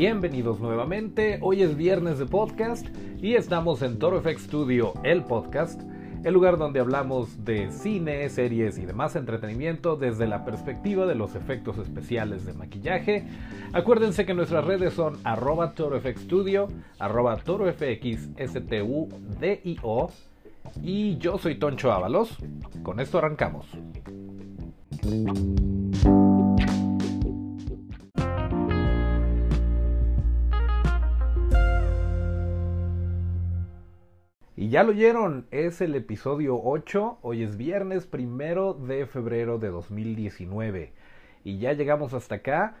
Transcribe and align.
Bienvenidos 0.00 0.60
nuevamente, 0.60 1.38
hoy 1.42 1.60
es 1.60 1.76
viernes 1.76 2.18
de 2.18 2.24
podcast 2.24 2.86
y 3.20 3.34
estamos 3.34 3.82
en 3.82 3.98
Toro 3.98 4.22
FX 4.22 4.44
Studio, 4.44 4.94
el 5.04 5.24
podcast, 5.24 5.82
el 6.24 6.32
lugar 6.32 6.56
donde 6.56 6.80
hablamos 6.80 7.44
de 7.44 7.70
cine, 7.70 8.26
series 8.30 8.78
y 8.78 8.86
demás 8.86 9.14
entretenimiento 9.14 9.96
desde 9.96 10.26
la 10.26 10.42
perspectiva 10.46 11.04
de 11.04 11.16
los 11.16 11.34
efectos 11.34 11.76
especiales 11.76 12.46
de 12.46 12.54
maquillaje. 12.54 13.26
Acuérdense 13.74 14.24
que 14.24 14.32
nuestras 14.32 14.64
redes 14.64 14.94
son 14.94 15.18
arroba 15.22 15.74
ToroFXStudio, 15.74 16.68
arroba 16.98 17.36
ToroFXSTUDIO 17.36 19.08
y 20.82 21.18
yo 21.18 21.36
soy 21.36 21.56
Toncho 21.56 21.92
Ábalos. 21.92 22.38
Con 22.82 23.00
esto 23.00 23.18
arrancamos. 23.18 23.66
Y 34.60 34.68
ya 34.68 34.82
lo 34.82 34.90
oyeron, 34.90 35.46
es 35.52 35.80
el 35.80 35.94
episodio 35.94 36.60
8, 36.62 37.20
hoy 37.22 37.42
es 37.42 37.56
viernes 37.56 38.06
primero 38.06 38.74
de 38.74 39.06
febrero 39.06 39.58
de 39.58 39.68
2019. 39.68 40.92
Y 41.44 41.56
ya 41.56 41.72
llegamos 41.72 42.12
hasta 42.12 42.34
acá. 42.34 42.76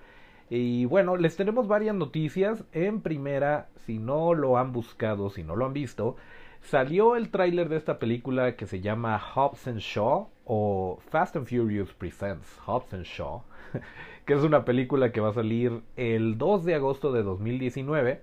Y 0.50 0.84
bueno, 0.84 1.16
les 1.16 1.36
tenemos 1.36 1.68
varias 1.68 1.94
noticias. 1.94 2.64
En 2.72 3.00
primera, 3.00 3.70
si 3.86 3.98
no 3.98 4.34
lo 4.34 4.58
han 4.58 4.72
buscado, 4.72 5.30
si 5.30 5.42
no 5.42 5.56
lo 5.56 5.64
han 5.64 5.72
visto, 5.72 6.16
salió 6.60 7.16
el 7.16 7.30
tráiler 7.30 7.70
de 7.70 7.78
esta 7.78 7.98
película 7.98 8.56
que 8.56 8.66
se 8.66 8.82
llama 8.82 9.18
Hobbs 9.18 9.66
and 9.66 9.78
Shaw 9.78 10.28
o 10.44 10.98
Fast 11.08 11.36
and 11.36 11.46
Furious 11.46 11.94
Presents 11.94 12.60
Hobbs 12.66 12.92
and 12.92 13.06
Shaw, 13.06 13.40
que 14.26 14.34
es 14.34 14.42
una 14.42 14.66
película 14.66 15.12
que 15.12 15.22
va 15.22 15.30
a 15.30 15.32
salir 15.32 15.80
el 15.96 16.36
2 16.36 16.66
de 16.66 16.74
agosto 16.74 17.10
de 17.10 17.22
2019 17.22 18.20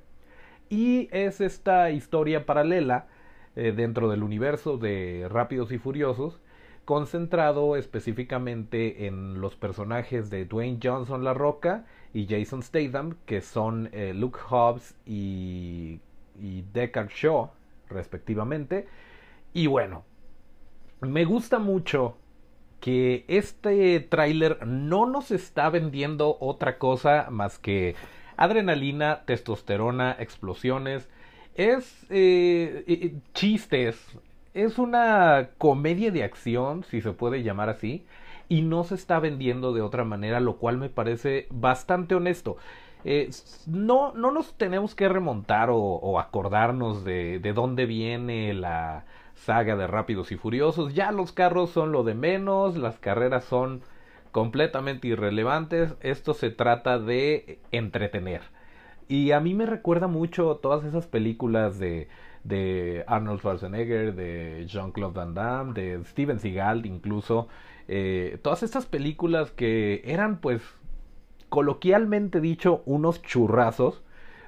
y 0.69 1.09
es 1.11 1.42
esta 1.42 1.89
historia 1.89 2.45
paralela 2.45 3.08
eh, 3.58 3.72
dentro 3.72 4.08
del 4.08 4.22
universo 4.22 4.77
de 4.77 5.25
Rápidos 5.31 5.72
y 5.72 5.80
Furiosos, 5.80 6.39
concentrado 6.86 7.75
específicamente 7.75 9.08
en 9.08 9.41
los 9.41 9.55
personajes 9.55 10.30
de 10.30 10.45
Dwayne 10.45 10.77
Johnson 10.81 11.23
La 11.23 11.33
Roca 11.33 11.86
y 12.14 12.27
Jason 12.27 12.61
Statham, 12.61 13.16
que 13.25 13.41
son 13.41 13.89
eh, 13.94 14.14
Luke 14.14 14.38
Hobbs 14.47 14.95
y, 15.08 15.99
y 16.39 16.66
Deckard 16.72 17.09
Shaw, 17.09 17.49
respectivamente. 17.89 18.86
Y 19.53 19.66
bueno, 19.66 20.03
me 21.02 21.25
gusta 21.25 21.58
mucho 21.58 22.16
que 22.80 23.25
este 23.27 23.99
tráiler 24.02 24.67
no 24.67 25.08
nos 25.08 25.31
está 25.31 25.71
vendiendo 25.71 26.38
otra 26.39 26.77
cosa 26.77 27.30
más 27.31 27.58
que 27.58 27.95
adrenalina, 28.38 29.23
testosterona, 29.25 30.16
explosiones, 30.19 31.09
es 31.58 32.05
eh, 32.09 32.83
eh, 32.88 33.16
chistes, 33.33 33.97
es 34.53 34.77
una 34.77 35.50
comedia 35.58 36.11
de 36.11 36.23
acción, 36.23 36.83
si 36.83 37.02
se 37.02 37.11
puede 37.11 37.44
llamar 37.44 37.69
así, 37.69 38.05
y 38.47 38.61
no 38.61 38.83
se 38.83 38.95
está 38.95 39.19
vendiendo 39.19 39.73
de 39.73 39.81
otra 39.81 40.03
manera, 40.05 40.39
lo 40.39 40.58
cual 40.58 40.77
me 40.77 40.89
parece 40.89 41.47
bastante 41.49 42.16
honesto. 42.16 42.58
Eh, 43.03 43.30
no, 43.66 44.14
no 44.14 44.31
nos 44.31 44.53
tenemos 44.55 44.95
que 44.95 45.09
remontar 45.09 45.69
o, 45.72 46.19
acordarnos 46.19 47.03
de, 47.03 47.39
de, 47.39 47.53
dónde 47.53 47.86
viene 47.86 48.53
la 48.53 49.05
saga 49.36 49.75
de 49.75 49.88
Rápidos 49.88 50.31
y 50.31 50.38
Furiosos. 50.38 50.94
Ya 50.94 51.11
los 51.11 51.31
carros 51.31 51.71
son 51.71 51.92
lo 51.92 52.03
de 52.03 52.16
menos, 52.16 52.77
las 52.77 52.99
carreras 52.99 53.45
son 53.45 53.81
completamente 54.31 55.08
irrelevantes. 55.08 55.95
Esto 56.02 56.33
se 56.33 56.49
trata 56.49 56.99
de 56.99 57.59
entretener. 57.71 58.42
Y 59.08 59.31
a 59.31 59.39
mí 59.39 59.53
me 59.53 59.66
recuerda 59.66 60.08
mucho 60.08 60.58
todas 60.58 60.83
esas 60.86 61.08
películas 61.08 61.80
de, 61.80 62.09
de 62.43 63.04
Arnold 63.08 63.39
Schwarzenegger, 63.39 64.15
de 64.15 64.65
Jean-Claude 64.67 65.14
Van 65.14 65.33
Damme, 65.33 65.73
de 65.73 66.04
Steven 66.05 66.39
Seagal 66.39 66.86
incluso. 66.86 67.48
Eh, 67.87 68.37
todas 68.42 68.64
estas 68.64 68.86
películas 68.86 69.52
que 69.52 70.02
eran 70.05 70.39
pues 70.39 70.61
coloquialmente 71.49 72.42
dicho 72.42 72.83
unos 72.86 73.21
churrazos, 73.21 74.02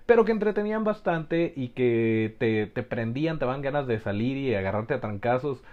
pero 0.06 0.26
que 0.26 0.32
entretenían 0.34 0.84
bastante 0.84 1.54
y 1.56 1.70
que 1.70 2.36
te, 2.40 2.66
te 2.68 2.84
prendían, 2.84 3.40
te 3.40 3.46
van 3.46 3.62
ganas 3.62 3.88
de 3.88 4.00
salir 4.00 4.38
y 4.38 4.56
agarrarte 4.56 4.96
a 4.96 5.02
trancazos. 5.02 5.64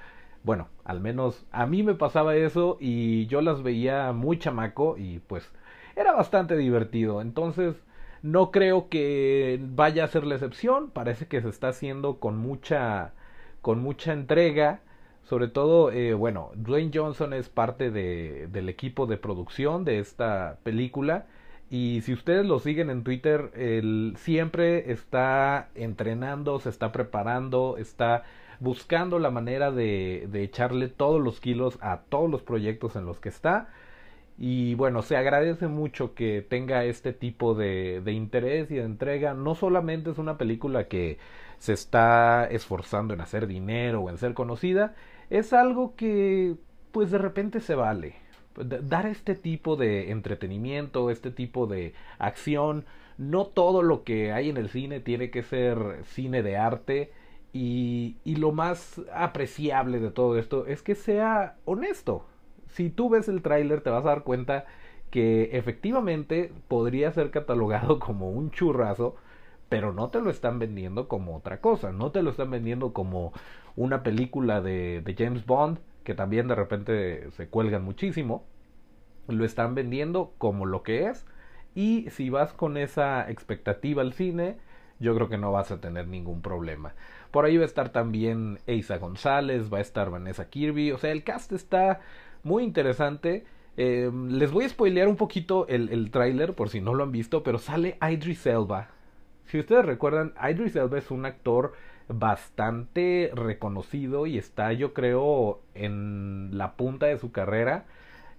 Bueno, 0.45 0.69
al 0.85 1.01
menos 1.01 1.45
a 1.51 1.67
mí 1.67 1.83
me 1.83 1.95
pasaba 1.95 2.37
eso 2.37 2.77
y 2.81 3.27
yo 3.27 3.41
las 3.41 3.63
veía 3.63 4.13
muy 4.13 4.39
chamaco 4.39 4.97
y 4.97 5.19
pues 5.21 5.51
era 5.97 6.13
bastante 6.13 6.57
divertido. 6.57 7.21
Entonces 7.21 7.75
no 8.27 8.51
creo 8.51 8.89
que 8.89 9.61
vaya 9.63 10.05
a 10.05 10.09
ser 10.09 10.25
la 10.25 10.35
excepción. 10.35 10.91
Parece 10.91 11.27
que 11.27 11.41
se 11.41 11.49
está 11.49 11.69
haciendo 11.69 12.19
con 12.19 12.37
mucha, 12.37 13.13
con 13.63 13.81
mucha 13.81 14.13
entrega. 14.13 14.81
Sobre 15.23 15.49
todo, 15.49 15.91
eh, 15.93 16.15
bueno, 16.15 16.51
Dwayne 16.57 16.91
Johnson 16.93 17.33
es 17.33 17.49
parte 17.49 17.91
de, 17.91 18.49
del 18.49 18.69
equipo 18.69 19.07
de 19.07 19.17
producción 19.17 19.85
de 19.85 20.01
esta 20.01 20.59
película. 20.65 21.27
Y 21.71 22.01
si 22.03 22.13
ustedes 22.13 22.47
lo 22.47 22.59
siguen 22.59 22.91
en 22.91 23.05
Twitter, 23.05 23.51
él 23.55 24.15
siempre 24.19 24.91
está 24.93 25.69
entrenando, 25.75 26.61
se 26.61 26.69
está 26.71 26.93
preparando, 26.93 27.77
está 27.79 28.25
buscando 28.61 29.19
la 29.19 29.31
manera 29.31 29.71
de, 29.71 30.29
de 30.31 30.43
echarle 30.43 30.89
todos 30.89 31.21
los 31.21 31.41
kilos 31.41 31.79
a 31.81 32.03
todos 32.09 32.31
los 32.31 32.43
proyectos 32.43 32.97
en 32.97 33.07
los 33.07 33.21
que 33.21 33.29
está. 33.29 33.69
Y 34.39 34.75
bueno, 34.75 35.03
se 35.03 35.17
agradece 35.17 35.67
mucho 35.67 36.15
que 36.15 36.43
tenga 36.43 36.85
este 36.85 37.13
tipo 37.13 37.55
de, 37.55 38.03
interés 38.07 38.71
y 38.71 38.75
de 38.75 38.83
entrega. 38.83 39.35
No 39.35 39.55
solamente 39.55 40.11
es 40.11 40.19
una 40.19 40.37
película 40.37 40.89
que 40.89 41.19
se 41.59 41.73
está 41.73 42.47
esforzando 42.47 43.15
en 43.15 43.23
hacer 43.23 43.47
dinero 43.47 44.03
o 44.03 44.11
en 44.11 44.19
ser 44.19 44.35
conocida, 44.35 44.95
es 45.31 45.53
algo 45.53 45.97
que 45.97 46.57
pues 46.93 47.11
de 47.11 47.19
repente 47.19 47.61
se 47.61 47.75
vale. 47.75 48.17
Dar 48.57 49.07
este 49.07 49.35
tipo 49.35 49.77
de 49.77 50.11
entretenimiento, 50.11 51.11
este 51.11 51.31
tipo 51.31 51.67
de 51.67 51.95
acción, 52.19 52.85
no 53.19 53.47
todo 53.47 53.83
lo 53.83 54.05
que 54.05 54.33
hay 54.33 54.51
en 54.51 54.57
el 54.59 54.69
cine 54.71 55.01
tiene 55.01 55.31
que 55.31 55.43
ser 55.43 56.05
cine 56.05 56.43
de 56.43 56.57
arte. 56.59 57.13
Y, 57.53 58.17
y 58.25 58.37
lo 58.37 58.53
más 58.53 59.01
apreciable 59.15 59.99
de 59.99 60.11
todo 60.11 60.39
esto 60.39 60.67
es 60.67 60.83
que 60.83 60.95
sea 60.95 61.57
honesto 61.65 62.27
si 62.77 62.91
tú 62.91 63.09
ves 63.09 63.27
el 63.29 63.41
tráiler 63.41 63.81
te 63.81 63.89
vas 63.89 64.05
a 64.05 64.09
dar 64.09 64.23
cuenta 64.23 64.67
que 65.11 65.57
efectivamente 65.57 66.53
podría 66.69 67.11
ser 67.11 67.31
catalogado 67.31 67.99
como 68.01 68.31
un 68.31 68.51
churrazo, 68.51 69.17
pero 69.71 69.95
no 69.95 70.11
te 70.11 70.21
lo 70.21 70.31
están 70.31 70.59
vendiendo 70.59 71.09
como 71.09 71.35
otra 71.37 71.63
cosa, 71.63 71.91
no 71.93 72.13
te 72.13 72.23
lo 72.23 72.31
están 72.31 72.51
vendiendo 72.51 72.93
como 72.93 73.33
una 73.77 74.03
película 74.03 74.61
de, 74.61 75.01
de 75.01 75.15
James 75.15 75.47
Bond, 75.47 75.79
que 76.05 76.15
también 76.15 76.49
de 76.49 76.55
repente 76.55 77.31
se 77.31 77.49
cuelgan 77.49 77.83
muchísimo, 77.83 78.45
lo 79.27 79.47
están 79.47 79.75
vendiendo 79.75 80.35
como 80.37 80.67
lo 80.67 80.83
que 80.83 81.07
es, 81.07 81.27
y 81.75 82.11
si 82.11 82.29
vas 82.29 82.53
con 82.53 82.77
esa 82.77 83.29
expectativa 83.31 84.03
al 84.03 84.13
cine, 84.13 84.59
yo 84.99 85.15
creo 85.15 85.29
que 85.31 85.39
no 85.39 85.51
vas 85.51 85.71
a 85.71 85.81
tener 85.81 86.09
ningún 86.09 86.43
problema. 86.43 86.95
Por 87.31 87.45
ahí 87.47 87.57
va 87.57 87.65
a 87.65 87.67
estar 87.67 87.89
también 87.91 88.59
Eisa 88.67 88.99
González, 88.99 89.73
va 89.73 89.79
a 89.79 89.83
estar 89.83 90.11
Vanessa 90.11 90.49
Kirby, 90.49 90.93
o 90.93 90.99
sea, 90.99 91.11
el 91.11 91.25
cast 91.25 91.53
está 91.53 92.01
muy 92.47 92.65
interesante. 92.65 93.45
Eh, 93.77 94.11
les 94.29 94.51
voy 94.51 94.65
a 94.65 94.69
spoilear 94.69 95.09
un 95.09 95.17
poquito 95.17 95.67
el, 95.69 95.91
el 95.91 96.11
tráiler 96.11 96.55
por 96.55 96.71
si 96.71 96.81
no 96.81 96.95
lo 96.95 97.03
han 97.05 97.13
visto, 97.13 97.43
pero 97.43 97.59
sale 97.59 97.99
Idris 98.01 98.47
Elba. 98.47 98.89
Si 99.45 99.59
ustedes 99.59 99.85
recuerdan, 99.85 100.33
Idris 100.43 100.75
Elba 100.77 100.99
es 100.99 101.11
un 101.11 101.27
actor 101.27 101.75
bastante 102.09 103.31
reconocido 103.35 104.27
y 104.27 104.39
está 104.39 104.73
yo 104.73 104.95
creo 104.95 105.61
en 105.75 106.51
la 106.53 106.77
punta 106.77 107.07
de 107.07 107.19
su 107.19 107.33
carrera 107.33 107.85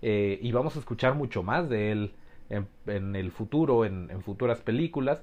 eh, 0.01 0.39
y 0.41 0.51
vamos 0.51 0.75
a 0.75 0.79
escuchar 0.79 1.15
mucho 1.15 1.43
más 1.43 1.69
de 1.69 1.91
él 1.91 2.13
en, 2.49 3.15
el 3.15 3.31
futuro, 3.31 3.83
en, 3.83 4.09
futuras 4.21 4.61
películas. 4.61 5.21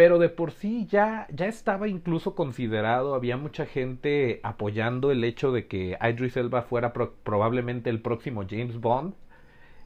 Pero 0.00 0.18
de 0.18 0.30
por 0.30 0.52
sí 0.52 0.86
ya, 0.86 1.26
ya 1.30 1.44
estaba 1.44 1.86
incluso 1.86 2.34
considerado, 2.34 3.14
había 3.14 3.36
mucha 3.36 3.66
gente 3.66 4.40
apoyando 4.42 5.10
el 5.10 5.22
hecho 5.24 5.52
de 5.52 5.66
que 5.66 5.98
Idris 6.00 6.38
Elba 6.38 6.62
fuera 6.62 6.94
pro 6.94 7.12
probablemente 7.22 7.90
el 7.90 8.00
próximo 8.00 8.46
James 8.48 8.80
Bond. 8.80 9.12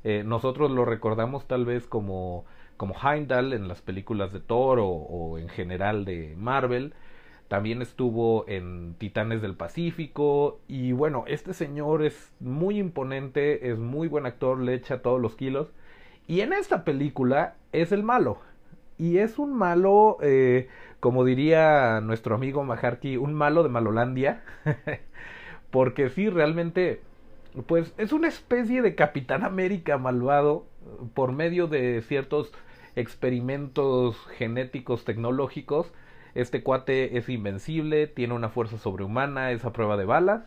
Eh, 0.04 0.22
nosotros 0.24 0.70
lo 0.70 0.84
recordamos 0.84 1.48
tal 1.48 1.64
vez 1.64 1.88
como, 1.88 2.44
como 2.76 2.94
Heimdall 2.94 3.54
en 3.54 3.66
las 3.66 3.82
películas 3.82 4.32
de 4.32 4.38
Thor 4.38 4.78
o 4.80 5.36
en 5.36 5.48
general 5.48 6.04
de 6.04 6.36
Marvel. 6.38 6.94
También 7.48 7.82
estuvo 7.82 8.44
en 8.46 8.94
Titanes 8.94 9.42
del 9.42 9.56
Pacífico. 9.56 10.60
Y 10.68 10.92
bueno, 10.92 11.24
este 11.26 11.54
señor 11.54 12.04
es 12.04 12.32
muy 12.38 12.78
imponente, 12.78 13.68
es 13.68 13.78
muy 13.78 14.06
buen 14.06 14.26
actor, 14.26 14.60
le 14.60 14.74
echa 14.74 15.02
todos 15.02 15.20
los 15.20 15.34
kilos. 15.34 15.72
Y 16.28 16.42
en 16.42 16.52
esta 16.52 16.84
película 16.84 17.56
es 17.72 17.90
el 17.90 18.04
malo 18.04 18.38
y 18.98 19.18
es 19.18 19.38
un 19.38 19.56
malo, 19.56 20.18
eh, 20.22 20.68
como 21.00 21.24
diría 21.24 22.00
nuestro 22.00 22.34
amigo 22.34 22.62
Majarki, 22.64 23.16
un 23.16 23.34
malo 23.34 23.62
de 23.62 23.68
Malolandia, 23.68 24.42
porque 25.70 26.10
sí, 26.10 26.28
realmente, 26.28 27.00
pues 27.66 27.92
es 27.98 28.12
una 28.12 28.28
especie 28.28 28.82
de 28.82 28.94
Capitán 28.94 29.44
América 29.44 29.98
malvado 29.98 30.66
por 31.14 31.32
medio 31.32 31.66
de 31.66 32.02
ciertos 32.02 32.52
experimentos 32.96 34.16
genéticos 34.38 35.04
tecnológicos. 35.04 35.92
Este 36.34 36.62
cuate 36.62 37.16
es 37.16 37.28
invencible, 37.28 38.06
tiene 38.06 38.34
una 38.34 38.48
fuerza 38.48 38.78
sobrehumana, 38.78 39.52
es 39.52 39.64
a 39.64 39.72
prueba 39.72 39.96
de 39.96 40.04
balas. 40.04 40.42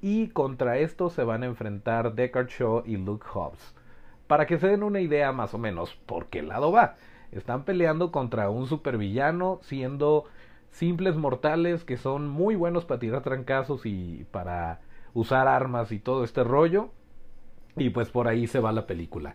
Y 0.00 0.28
contra 0.28 0.78
esto 0.78 1.10
se 1.10 1.24
van 1.24 1.42
a 1.42 1.46
enfrentar 1.46 2.14
Deckard 2.14 2.48
Shaw 2.48 2.82
y 2.86 2.96
Luke 2.96 3.26
Hobbs. 3.32 3.74
Para 4.26 4.46
que 4.46 4.58
se 4.58 4.68
den 4.68 4.82
una 4.82 5.00
idea 5.00 5.32
más 5.32 5.54
o 5.54 5.58
menos 5.58 5.94
por 6.06 6.26
qué 6.26 6.42
lado 6.42 6.70
va. 6.70 6.96
Están 7.32 7.64
peleando 7.64 8.10
contra 8.10 8.50
un 8.50 8.66
supervillano 8.66 9.60
siendo 9.62 10.24
simples 10.70 11.16
mortales 11.16 11.84
que 11.84 11.96
son 11.96 12.28
muy 12.28 12.54
buenos 12.54 12.84
para 12.84 13.00
tirar 13.00 13.22
trancazos 13.22 13.86
y 13.86 14.26
para 14.30 14.80
usar 15.14 15.48
armas 15.48 15.92
y 15.92 15.98
todo 15.98 16.24
este 16.24 16.44
rollo. 16.44 16.90
Y 17.76 17.90
pues 17.90 18.10
por 18.10 18.28
ahí 18.28 18.46
se 18.46 18.60
va 18.60 18.72
la 18.72 18.86
película. 18.86 19.34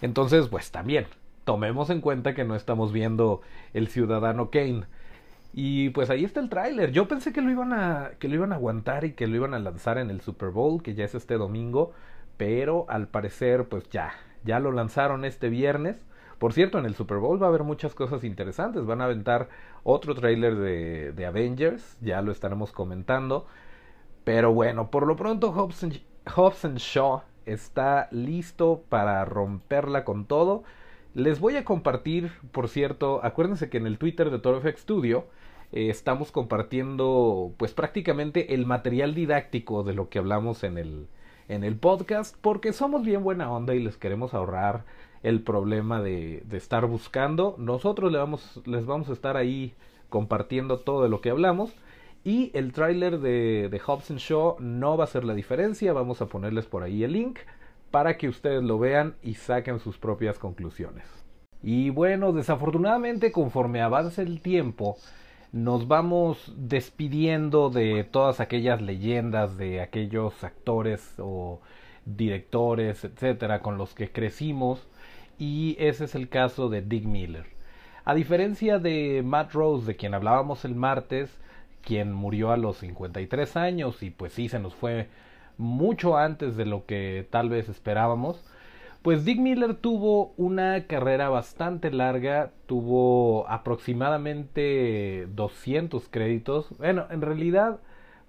Entonces, 0.00 0.48
pues 0.48 0.70
también, 0.70 1.06
tomemos 1.44 1.90
en 1.90 2.00
cuenta 2.00 2.34
que 2.34 2.44
no 2.44 2.54
estamos 2.54 2.92
viendo 2.92 3.42
el 3.74 3.88
ciudadano 3.88 4.50
Kane. 4.50 4.84
Y 5.52 5.90
pues 5.90 6.08
ahí 6.08 6.24
está 6.24 6.40
el 6.40 6.48
tráiler. 6.48 6.92
Yo 6.92 7.08
pensé 7.08 7.32
que 7.32 7.42
lo 7.42 7.50
iban 7.50 7.72
a 7.74 8.12
que 8.18 8.28
lo 8.28 8.36
iban 8.36 8.52
a 8.52 8.56
aguantar 8.56 9.04
y 9.04 9.12
que 9.12 9.26
lo 9.26 9.36
iban 9.36 9.52
a 9.52 9.58
lanzar 9.58 9.98
en 9.98 10.10
el 10.10 10.22
Super 10.22 10.48
Bowl, 10.48 10.82
que 10.82 10.94
ya 10.94 11.04
es 11.04 11.14
este 11.14 11.34
domingo, 11.34 11.92
pero 12.38 12.86
al 12.88 13.08
parecer 13.08 13.68
pues 13.68 13.88
ya, 13.90 14.12
ya 14.44 14.60
lo 14.60 14.72
lanzaron 14.72 15.24
este 15.26 15.50
viernes. 15.50 16.02
Por 16.42 16.54
cierto, 16.54 16.80
en 16.80 16.86
el 16.86 16.96
Super 16.96 17.18
Bowl 17.18 17.40
va 17.40 17.46
a 17.46 17.50
haber 17.50 17.62
muchas 17.62 17.94
cosas 17.94 18.24
interesantes. 18.24 18.84
Van 18.84 19.00
a 19.00 19.04
aventar 19.04 19.48
otro 19.84 20.12
tráiler 20.16 20.56
de, 20.56 21.12
de 21.12 21.24
Avengers, 21.24 21.96
ya 22.00 22.20
lo 22.20 22.32
estaremos 22.32 22.72
comentando. 22.72 23.46
Pero 24.24 24.52
bueno, 24.52 24.90
por 24.90 25.06
lo 25.06 25.14
pronto 25.14 25.52
Hobbs 25.52 26.64
and, 26.64 26.78
Shaw 26.78 27.22
está 27.46 28.08
listo 28.10 28.82
para 28.88 29.24
romperla 29.24 30.04
con 30.04 30.26
todo. 30.26 30.64
Les 31.14 31.38
voy 31.38 31.54
a 31.54 31.64
compartir, 31.64 32.32
por 32.50 32.66
cierto, 32.68 33.20
acuérdense 33.24 33.70
que 33.70 33.78
en 33.78 33.86
el 33.86 33.98
Twitter 33.98 34.28
de 34.28 34.40
Toro 34.40 34.60
FX 34.60 34.80
Studio 34.80 35.26
eh, 35.70 35.90
estamos 35.90 36.32
compartiendo 36.32 37.54
pues 37.56 37.72
prácticamente 37.72 38.52
el 38.52 38.66
material 38.66 39.14
didáctico 39.14 39.84
de 39.84 39.94
lo 39.94 40.08
que 40.08 40.18
hablamos 40.18 40.64
en 40.64 40.76
el, 40.76 41.06
en 41.46 41.62
el 41.62 41.76
podcast 41.76 42.36
porque 42.40 42.72
somos 42.72 43.04
bien 43.04 43.22
buena 43.22 43.48
onda 43.48 43.76
y 43.76 43.78
les 43.78 43.96
queremos 43.96 44.34
ahorrar 44.34 44.84
el 45.22 45.42
problema 45.42 46.00
de, 46.00 46.44
estar 46.52 46.86
buscando. 46.86 47.54
Nosotros 47.58 48.12
les 48.66 48.86
vamos 48.86 49.08
a 49.08 49.12
estar 49.12 49.36
ahí 49.36 49.74
compartiendo 50.08 50.78
todo 50.78 51.02
de 51.02 51.08
lo 51.08 51.20
que 51.20 51.30
hablamos. 51.30 51.72
Y 52.24 52.50
el 52.54 52.72
tráiler 52.72 53.18
de, 53.18 53.68
de 53.68 53.80
Hobson 53.80 54.18
Show 54.18 54.56
no 54.60 54.96
va 54.96 55.04
a 55.04 55.08
ser 55.08 55.24
la 55.24 55.34
diferencia. 55.34 55.92
Vamos 55.92 56.22
a 56.22 56.26
ponerles 56.26 56.66
por 56.66 56.82
ahí 56.82 57.02
el 57.02 57.12
link 57.12 57.38
para 57.90 58.16
que 58.16 58.28
ustedes 58.28 58.62
lo 58.62 58.78
vean 58.78 59.14
y 59.22 59.34
saquen 59.34 59.78
sus 59.78 59.98
propias 59.98 60.38
conclusiones. 60.38 61.04
Y 61.62 61.90
bueno, 61.90 62.32
desafortunadamente 62.32 63.30
conforme 63.30 63.82
avance 63.82 64.22
el 64.22 64.40
tiempo, 64.40 64.96
nos 65.52 65.86
vamos 65.86 66.52
despidiendo 66.56 67.70
de 67.70 68.04
todas 68.04 68.40
aquellas 68.40 68.80
leyendas, 68.80 69.56
de 69.58 69.80
aquellos 69.80 70.42
actores 70.42 71.14
o 71.18 71.60
directores, 72.04 73.04
etcétera, 73.04 73.60
con 73.60 73.78
los 73.78 73.94
que 73.94 74.10
crecimos. 74.10 74.88
Y 75.44 75.74
ese 75.80 76.04
es 76.04 76.14
el 76.14 76.28
caso 76.28 76.68
de 76.68 76.82
Dick 76.82 77.04
Miller. 77.04 77.46
A 78.04 78.14
diferencia 78.14 78.78
de 78.78 79.22
Matt 79.24 79.50
Rose, 79.54 79.86
de 79.86 79.96
quien 79.96 80.14
hablábamos 80.14 80.64
el 80.64 80.76
martes, 80.76 81.36
quien 81.84 82.12
murió 82.12 82.52
a 82.52 82.56
los 82.56 82.76
53 82.76 83.56
años 83.56 84.04
y 84.04 84.10
pues 84.10 84.34
sí 84.34 84.48
se 84.48 84.60
nos 84.60 84.72
fue 84.72 85.08
mucho 85.58 86.16
antes 86.16 86.56
de 86.56 86.64
lo 86.64 86.86
que 86.86 87.26
tal 87.28 87.48
vez 87.48 87.68
esperábamos. 87.68 88.44
Pues 89.02 89.24
Dick 89.24 89.40
Miller 89.40 89.74
tuvo 89.74 90.32
una 90.36 90.86
carrera 90.86 91.28
bastante 91.28 91.90
larga, 91.90 92.52
tuvo 92.66 93.44
aproximadamente 93.48 95.26
200 95.34 96.08
créditos. 96.08 96.68
Bueno, 96.78 97.06
en 97.10 97.20
realidad, 97.20 97.80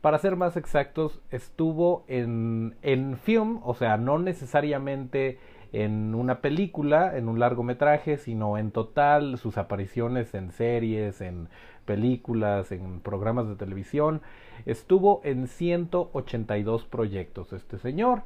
para 0.01 0.18
ser 0.18 0.36
más 0.36 0.57
exactos, 0.57 1.21
estuvo 1.30 2.06
en, 2.07 2.75
en 2.81 3.19
film, 3.19 3.59
o 3.63 3.75
sea, 3.75 3.98
no 3.98 4.18
necesariamente 4.18 5.38
en 5.73 6.13
una 6.13 6.39
película, 6.39 7.17
en 7.17 7.27
un 7.27 7.39
largometraje, 7.39 8.17
sino 8.17 8.57
en 8.59 8.71
total 8.71 9.37
sus 9.39 9.57
apariciones 9.57 10.33
en 10.35 10.51
series, 10.51 11.19
en 11.19 11.49
películas, 11.85 12.71
en 12.71 12.99
programas 12.99 13.49
de 13.49 13.55
televisión. 13.55 14.21
Estuvo 14.67 15.19
en 15.23 15.47
182 15.47 16.85
proyectos 16.85 17.51
este 17.53 17.79
señor. 17.79 18.21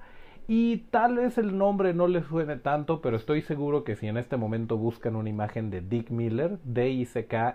Y 0.50 0.78
tal 0.92 1.16
vez 1.16 1.38
el 1.38 1.58
nombre 1.58 1.94
no 1.94 2.08
les 2.08 2.26
suene 2.26 2.58
tanto, 2.58 3.02
pero 3.02 3.18
estoy 3.18 3.42
seguro 3.42 3.84
que 3.84 3.96
si 3.96 4.08
en 4.08 4.16
este 4.18 4.38
momento 4.38 4.78
buscan 4.78 5.18
una 5.18 5.30
imagen 5.30 5.70
de 5.70 5.82
Dick 5.82 6.10
Miller, 6.10 6.58
D-I-C-K-M-I-L-L-E-R, 6.64 7.52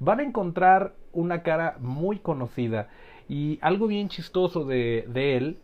van 0.00 0.20
a 0.20 0.22
encontrar 0.22 0.94
una 1.12 1.42
cara 1.42 1.76
muy 1.80 2.18
conocida. 2.18 2.88
Y 3.28 3.58
algo 3.60 3.88
bien 3.88 4.08
chistoso 4.08 4.64
de, 4.64 5.04
de 5.08 5.36
él 5.36 5.58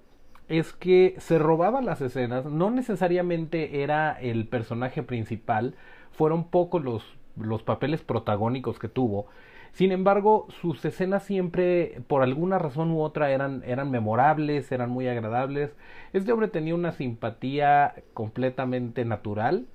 es 0.48 0.72
que 0.72 1.14
se 1.18 1.38
robaba 1.38 1.80
las 1.80 2.00
escenas, 2.00 2.44
no 2.44 2.70
necesariamente 2.70 3.82
era 3.82 4.12
el 4.12 4.46
personaje 4.46 5.02
principal, 5.02 5.74
fueron 6.12 6.44
pocos 6.44 6.82
los, 6.82 7.16
los 7.36 7.62
papeles 7.62 8.02
protagónicos 8.02 8.78
que 8.78 8.88
tuvo. 8.88 9.26
Sin 9.72 9.90
embargo, 9.90 10.46
sus 10.60 10.84
escenas 10.84 11.24
siempre, 11.24 12.00
por 12.06 12.22
alguna 12.22 12.58
razón 12.58 12.92
u 12.92 13.00
otra, 13.00 13.32
eran, 13.32 13.62
eran 13.66 13.90
memorables, 13.90 14.70
eran 14.70 14.90
muy 14.90 15.08
agradables. 15.08 15.74
Este 16.12 16.30
hombre 16.30 16.46
tenía 16.46 16.76
una 16.76 16.92
simpatía 16.92 17.94
completamente 18.12 19.04
natural 19.04 19.66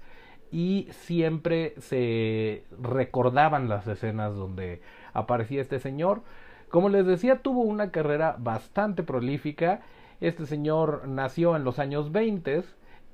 y 0.52 0.88
siempre 0.92 1.74
se 1.80 2.64
recordaban 2.82 3.68
las 3.68 3.88
escenas 3.88 4.36
donde 4.36 4.82
aparecía 5.14 5.62
este 5.62 5.80
señor. 5.80 6.22
Como 6.70 6.88
les 6.88 7.06
decía, 7.06 7.42
tuvo 7.42 7.62
una 7.62 7.92
carrera 7.92 8.38
bastante 8.40 9.04
prolífica 9.04 9.82
este 10.22 10.46
señor 10.46 11.08
nació 11.08 11.56
en 11.56 11.64
los 11.64 11.80
años 11.80 12.12
20 12.12 12.64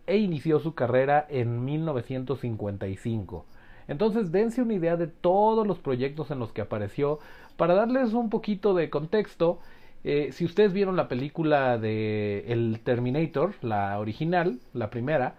e 0.07 0.17
inició 0.17 0.59
su 0.59 0.73
carrera 0.73 1.25
en 1.29 1.63
1955. 1.65 3.45
Entonces 3.87 4.31
dense 4.31 4.61
una 4.61 4.73
idea 4.73 4.97
de 4.97 5.07
todos 5.07 5.67
los 5.67 5.79
proyectos 5.79 6.31
en 6.31 6.39
los 6.39 6.51
que 6.51 6.61
apareció. 6.61 7.19
Para 7.57 7.75
darles 7.75 8.13
un 8.13 8.29
poquito 8.29 8.73
de 8.73 8.89
contexto, 8.89 9.59
eh, 10.03 10.31
si 10.31 10.45
ustedes 10.45 10.73
vieron 10.73 10.95
la 10.95 11.07
película 11.07 11.77
de 11.77 12.45
El 12.47 12.79
Terminator, 12.83 13.53
la 13.61 13.99
original, 13.99 14.59
la 14.73 14.89
primera, 14.89 15.35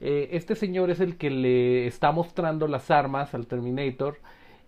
eh, 0.00 0.28
este 0.32 0.54
señor 0.54 0.90
es 0.90 1.00
el 1.00 1.16
que 1.16 1.30
le 1.30 1.86
está 1.86 2.12
mostrando 2.12 2.68
las 2.68 2.90
armas 2.90 3.34
al 3.34 3.46
Terminator 3.46 4.18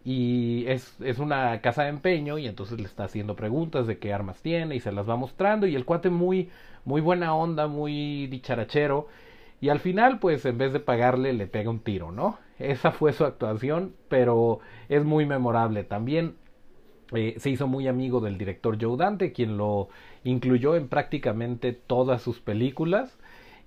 y 0.09 0.65
es, 0.69 0.97
es, 1.03 1.19
una 1.19 1.61
casa 1.61 1.83
de 1.83 1.91
empeño 1.91 2.39
y 2.39 2.47
entonces 2.47 2.81
le 2.81 2.87
está 2.87 3.05
haciendo 3.05 3.37
preguntas 3.37 3.87
de 3.87 3.99
qué 3.99 4.15
armas 4.15 4.41
tiene 4.41 4.75
y 4.75 4.81
se 4.81 4.91
las 4.91 5.07
va 5.07 5.17
mostrando 5.17 5.67
y 5.67 5.77
el 5.77 5.85
cuate 5.85 6.09
muy 6.09 6.49
muy 6.87 7.03
buena 7.03 7.35
onda, 7.35 7.67
muy 7.67 8.27
dicharachero 8.29 9.09
y 9.61 9.69
al 9.69 9.81
final 9.81 10.19
pues 10.19 10.47
en 10.47 10.57
vez 10.57 10.73
de 10.73 10.81
pagarle 10.81 11.35
le 11.35 11.47
pega 11.47 11.69
un 11.69 11.81
tiro, 11.81 12.11
¿no? 12.11 12.39
Esa 12.59 12.91
fue 12.91 13.13
su 13.13 13.27
actuación, 13.27 13.93
pero 14.09 14.61
es 14.89 15.05
muy 15.05 15.27
memorable 15.27 15.85
también. 15.85 16.37
Eh, 17.13 17.35
se 17.37 17.51
hizo 17.51 17.67
muy 17.67 17.87
amigo 17.87 18.21
del 18.21 18.39
director 18.39 18.79
Joe 18.81 18.97
Dante, 18.97 19.33
quien 19.33 19.59
lo 19.59 19.91
incluyó 20.25 20.75
en 20.75 20.89
prácticamente 20.89 21.75
todas 21.75 22.23
sus 22.23 22.41
películas 22.41 23.18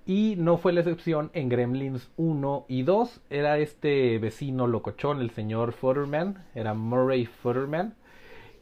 y 0.05 0.36
no 0.38 0.58
fue 0.58 0.74
la 0.74 0.81
excepción 0.81 1.29
en 1.34 1.50
Gremlins 1.50 2.10
1 2.17 2.65
y 2.67 2.84
2. 2.84 3.22
Era 3.29 3.60
este 3.60 4.17
vecino 4.20 4.67
locochón, 4.67 5.22
el 5.22 5.31
señor 5.31 5.74
Futterman, 5.74 6.43
era 6.55 6.74
Murray 6.74 7.25
Futterman. 7.25 7.96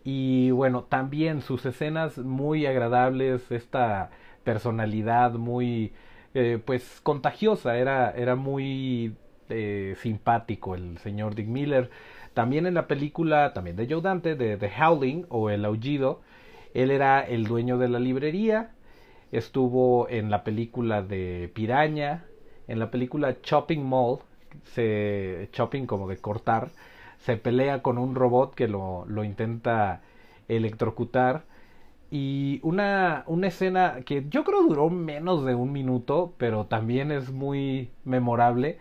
Y 0.03 0.51
bueno, 0.51 0.83
también 0.83 1.41
sus 1.41 1.65
escenas 1.65 2.17
muy 2.17 2.65
agradables, 2.65 3.51
esta 3.51 4.11
personalidad 4.43 5.33
muy, 5.33 5.93
eh, 6.33 6.59
pues, 6.63 6.99
contagiosa, 7.03 7.77
era, 7.77 8.11
era 8.11 8.35
muy 8.35 9.15
eh, 9.49 9.95
simpático 10.01 10.75
el 10.75 10.97
señor 10.99 11.35
Dick 11.35 11.47
Miller. 11.47 11.89
También 12.33 12.65
en 12.65 12.73
la 12.73 12.87
película, 12.87 13.53
también 13.53 13.75
de 13.75 13.87
Joe 13.89 14.01
Dante, 14.01 14.35
de 14.35 14.57
The 14.57 14.71
Howling 14.81 15.25
o 15.29 15.49
El 15.49 15.65
Aullido, 15.65 16.21
él 16.73 16.91
era 16.91 17.21
el 17.21 17.45
dueño 17.45 17.77
de 17.77 17.89
la 17.89 17.99
librería 17.99 18.71
estuvo 19.31 20.09
en 20.09 20.29
la 20.29 20.43
película 20.43 21.01
de 21.01 21.51
Piraña, 21.53 22.25
en 22.67 22.79
la 22.79 22.91
película 22.91 23.41
Chopping 23.41 23.83
Mall, 23.83 24.19
se, 24.63 25.49
chopping 25.51 25.85
como 25.85 26.07
de 26.07 26.17
cortar, 26.17 26.69
se 27.19 27.37
pelea 27.37 27.81
con 27.81 27.97
un 27.97 28.15
robot 28.15 28.55
que 28.55 28.67
lo, 28.67 29.05
lo 29.07 29.23
intenta 29.23 30.01
electrocutar 30.47 31.43
y 32.11 32.59
una, 32.63 33.23
una 33.27 33.47
escena 33.47 34.01
que 34.05 34.25
yo 34.29 34.43
creo 34.43 34.63
duró 34.63 34.89
menos 34.89 35.45
de 35.45 35.55
un 35.55 35.71
minuto, 35.71 36.33
pero 36.37 36.65
también 36.65 37.11
es 37.11 37.31
muy 37.31 37.91
memorable. 38.03 38.77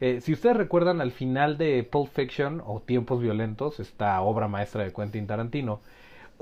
Eh, 0.00 0.20
si 0.20 0.32
ustedes 0.32 0.56
recuerdan 0.56 1.00
al 1.00 1.12
final 1.12 1.58
de 1.58 1.84
Pulp 1.84 2.08
Fiction 2.08 2.60
o 2.66 2.80
Tiempos 2.80 3.20
Violentos, 3.20 3.78
esta 3.78 4.20
obra 4.22 4.48
maestra 4.48 4.82
de 4.84 4.92
Quentin 4.92 5.28
Tarantino, 5.28 5.80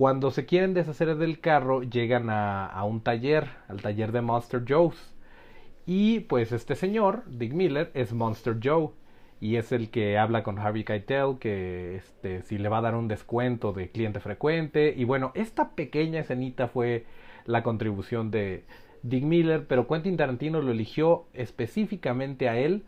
cuando 0.01 0.31
se 0.31 0.47
quieren 0.47 0.73
deshacer 0.73 1.15
del 1.17 1.41
carro, 1.41 1.83
llegan 1.83 2.31
a, 2.31 2.83
un 2.85 3.03
taller, 3.03 3.51
al 3.69 3.83
taller 3.83 4.13
de 4.13 4.23
Master 4.23 4.65
Joe's. 4.67 5.15
Y 5.85 6.21
pues 6.21 6.53
este 6.53 6.75
señor, 6.75 7.23
Dick 7.27 7.53
Miller, 7.53 7.91
es 7.93 8.15
Monster 8.15 8.57
Joe 8.63 8.93
y 9.43 9.57
es 9.57 9.73
el 9.73 9.91
que 9.91 10.17
habla 10.17 10.43
con 10.43 10.59
Harvey 10.59 10.85
Keitel 10.85 11.37
que 11.39 11.97
este, 11.97 12.41
si 12.45 12.57
le 12.57 12.71
va 12.71 12.79
a 12.79 12.81
dar 12.81 12.95
un 12.95 13.09
descuento 13.09 13.75
de 13.75 13.91
cliente 13.91 14.21
frecuente. 14.21 14.95
Y 14.97 15.05
bueno, 15.05 15.33
esta 15.35 15.73
pequeña 15.73 16.21
escenita 16.21 16.67
fue 16.67 17.05
la 17.45 17.63
contribución 17.63 18.31
de 18.31 18.65
Dick 19.03 19.25
Miller, 19.25 19.67
pero 19.67 19.87
Quentin 19.87 20.17
Tarantino 20.17 20.63
lo 20.63 20.71
eligió 20.71 21.27
específicamente 21.35 22.49
a 22.49 22.59
él 22.59 22.85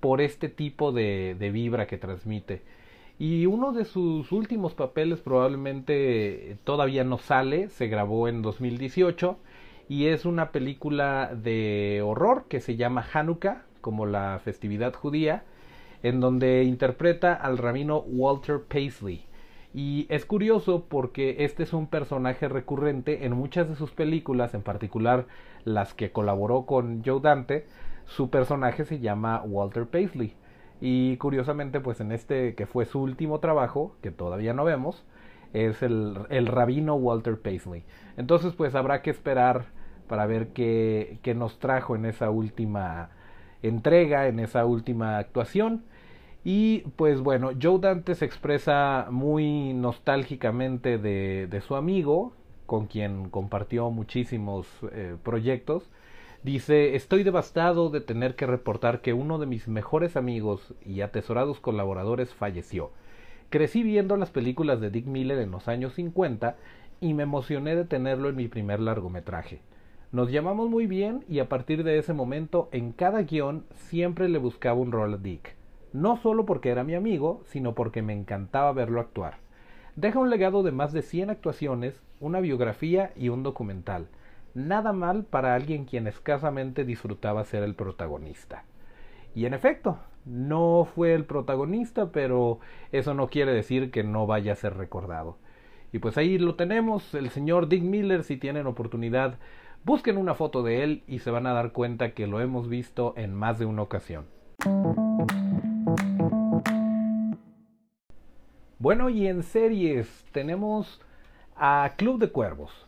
por 0.00 0.22
este 0.22 0.48
tipo 0.48 0.92
de, 0.92 1.36
de 1.38 1.50
vibra 1.50 1.86
que 1.86 1.98
transmite. 1.98 2.62
Y 3.18 3.46
uno 3.46 3.72
de 3.72 3.84
sus 3.84 4.32
últimos 4.32 4.74
papeles 4.74 5.20
probablemente 5.20 6.58
todavía 6.64 7.04
no 7.04 7.18
sale, 7.18 7.68
se 7.68 7.86
grabó 7.86 8.26
en 8.26 8.42
2018 8.42 9.36
y 9.88 10.06
es 10.06 10.24
una 10.24 10.50
película 10.50 11.32
de 11.34 12.02
horror 12.04 12.46
que 12.48 12.60
se 12.60 12.76
llama 12.76 13.06
Hanukkah, 13.12 13.62
como 13.80 14.06
la 14.06 14.40
festividad 14.42 14.94
judía, 14.94 15.44
en 16.02 16.20
donde 16.20 16.64
interpreta 16.64 17.34
al 17.34 17.58
rabino 17.58 17.98
Walter 18.00 18.62
Paisley. 18.62 19.26
Y 19.74 20.06
es 20.08 20.24
curioso 20.24 20.84
porque 20.88 21.36
este 21.40 21.64
es 21.64 21.72
un 21.72 21.88
personaje 21.88 22.48
recurrente 22.48 23.26
en 23.26 23.32
muchas 23.32 23.68
de 23.68 23.76
sus 23.76 23.90
películas, 23.90 24.54
en 24.54 24.62
particular 24.62 25.26
las 25.64 25.94
que 25.94 26.12
colaboró 26.12 26.64
con 26.64 27.02
Joe 27.04 27.20
Dante. 27.20 27.66
Su 28.06 28.30
personaje 28.30 28.84
se 28.84 29.00
llama 29.00 29.42
Walter 29.44 29.86
Paisley. 29.86 30.34
Y 30.80 31.16
curiosamente, 31.18 31.80
pues 31.80 32.00
en 32.00 32.12
este 32.12 32.54
que 32.54 32.66
fue 32.66 32.84
su 32.84 33.00
último 33.00 33.40
trabajo, 33.40 33.96
que 34.02 34.10
todavía 34.10 34.52
no 34.52 34.64
vemos, 34.64 35.04
es 35.52 35.82
el, 35.82 36.18
el 36.30 36.46
rabino 36.46 36.94
Walter 36.96 37.38
Paisley. 37.40 37.84
Entonces, 38.16 38.54
pues 38.54 38.74
habrá 38.74 39.02
que 39.02 39.10
esperar 39.10 39.66
para 40.08 40.26
ver 40.26 40.48
qué, 40.48 41.18
qué 41.22 41.34
nos 41.34 41.58
trajo 41.58 41.96
en 41.96 42.04
esa 42.04 42.30
última 42.30 43.10
entrega, 43.62 44.28
en 44.28 44.40
esa 44.40 44.66
última 44.66 45.18
actuación. 45.18 45.84
Y 46.44 46.80
pues 46.96 47.20
bueno, 47.20 47.52
Joe 47.60 47.78
Dante 47.80 48.14
se 48.14 48.26
expresa 48.26 49.06
muy 49.10 49.72
nostálgicamente 49.72 50.98
de, 50.98 51.46
de 51.48 51.60
su 51.62 51.74
amigo, 51.74 52.34
con 52.66 52.86
quien 52.86 53.30
compartió 53.30 53.90
muchísimos 53.90 54.66
eh, 54.92 55.16
proyectos. 55.22 55.88
Dice, 56.44 56.94
estoy 56.94 57.22
devastado 57.22 57.88
de 57.88 58.02
tener 58.02 58.36
que 58.36 58.46
reportar 58.46 59.00
que 59.00 59.14
uno 59.14 59.38
de 59.38 59.46
mis 59.46 59.66
mejores 59.66 60.14
amigos 60.14 60.74
y 60.84 61.00
atesorados 61.00 61.58
colaboradores 61.58 62.34
falleció. 62.34 62.90
Crecí 63.48 63.82
viendo 63.82 64.18
las 64.18 64.28
películas 64.28 64.78
de 64.78 64.90
Dick 64.90 65.06
Miller 65.06 65.38
en 65.38 65.50
los 65.50 65.68
años 65.68 65.94
50 65.94 66.56
y 67.00 67.14
me 67.14 67.22
emocioné 67.22 67.74
de 67.76 67.86
tenerlo 67.86 68.28
en 68.28 68.36
mi 68.36 68.48
primer 68.48 68.78
largometraje. 68.80 69.62
Nos 70.12 70.30
llamamos 70.30 70.68
muy 70.68 70.86
bien 70.86 71.24
y 71.30 71.38
a 71.38 71.48
partir 71.48 71.82
de 71.82 71.96
ese 71.96 72.12
momento 72.12 72.68
en 72.72 72.92
cada 72.92 73.22
guion 73.22 73.64
siempre 73.72 74.28
le 74.28 74.36
buscaba 74.36 74.78
un 74.78 74.92
rol 74.92 75.14
a 75.14 75.16
Dick. 75.16 75.54
No 75.94 76.18
solo 76.18 76.44
porque 76.44 76.68
era 76.68 76.84
mi 76.84 76.94
amigo, 76.94 77.40
sino 77.46 77.74
porque 77.74 78.02
me 78.02 78.12
encantaba 78.12 78.70
verlo 78.74 79.00
actuar. 79.00 79.38
Deja 79.96 80.18
un 80.18 80.28
legado 80.28 80.62
de 80.62 80.72
más 80.72 80.92
de 80.92 81.00
100 81.00 81.30
actuaciones, 81.30 82.02
una 82.20 82.40
biografía 82.40 83.12
y 83.16 83.30
un 83.30 83.42
documental 83.42 84.08
nada 84.54 84.92
mal 84.92 85.24
para 85.24 85.54
alguien 85.54 85.84
quien 85.84 86.06
escasamente 86.06 86.84
disfrutaba 86.84 87.44
ser 87.44 87.62
el 87.62 87.74
protagonista. 87.74 88.64
Y 89.34 89.46
en 89.46 89.54
efecto, 89.54 89.98
no 90.24 90.88
fue 90.94 91.14
el 91.14 91.24
protagonista, 91.24 92.10
pero 92.12 92.60
eso 92.92 93.14
no 93.14 93.28
quiere 93.28 93.52
decir 93.52 93.90
que 93.90 94.04
no 94.04 94.26
vaya 94.26 94.52
a 94.52 94.56
ser 94.56 94.76
recordado. 94.76 95.36
Y 95.92 95.98
pues 95.98 96.16
ahí 96.16 96.38
lo 96.38 96.54
tenemos, 96.54 97.14
el 97.14 97.30
señor 97.30 97.68
Dick 97.68 97.82
Miller, 97.82 98.24
si 98.24 98.36
tienen 98.36 98.66
oportunidad, 98.66 99.38
busquen 99.84 100.16
una 100.16 100.34
foto 100.34 100.62
de 100.62 100.82
él 100.82 101.02
y 101.06 101.18
se 101.18 101.30
van 101.30 101.46
a 101.46 101.52
dar 101.52 101.72
cuenta 101.72 102.14
que 102.14 102.26
lo 102.26 102.40
hemos 102.40 102.68
visto 102.68 103.12
en 103.16 103.34
más 103.34 103.58
de 103.58 103.66
una 103.66 103.82
ocasión. 103.82 104.26
Bueno, 108.78 109.08
y 109.08 109.26
en 109.26 109.42
series 109.42 110.26
tenemos 110.32 111.00
a 111.56 111.92
Club 111.96 112.18
de 112.18 112.30
Cuervos 112.30 112.83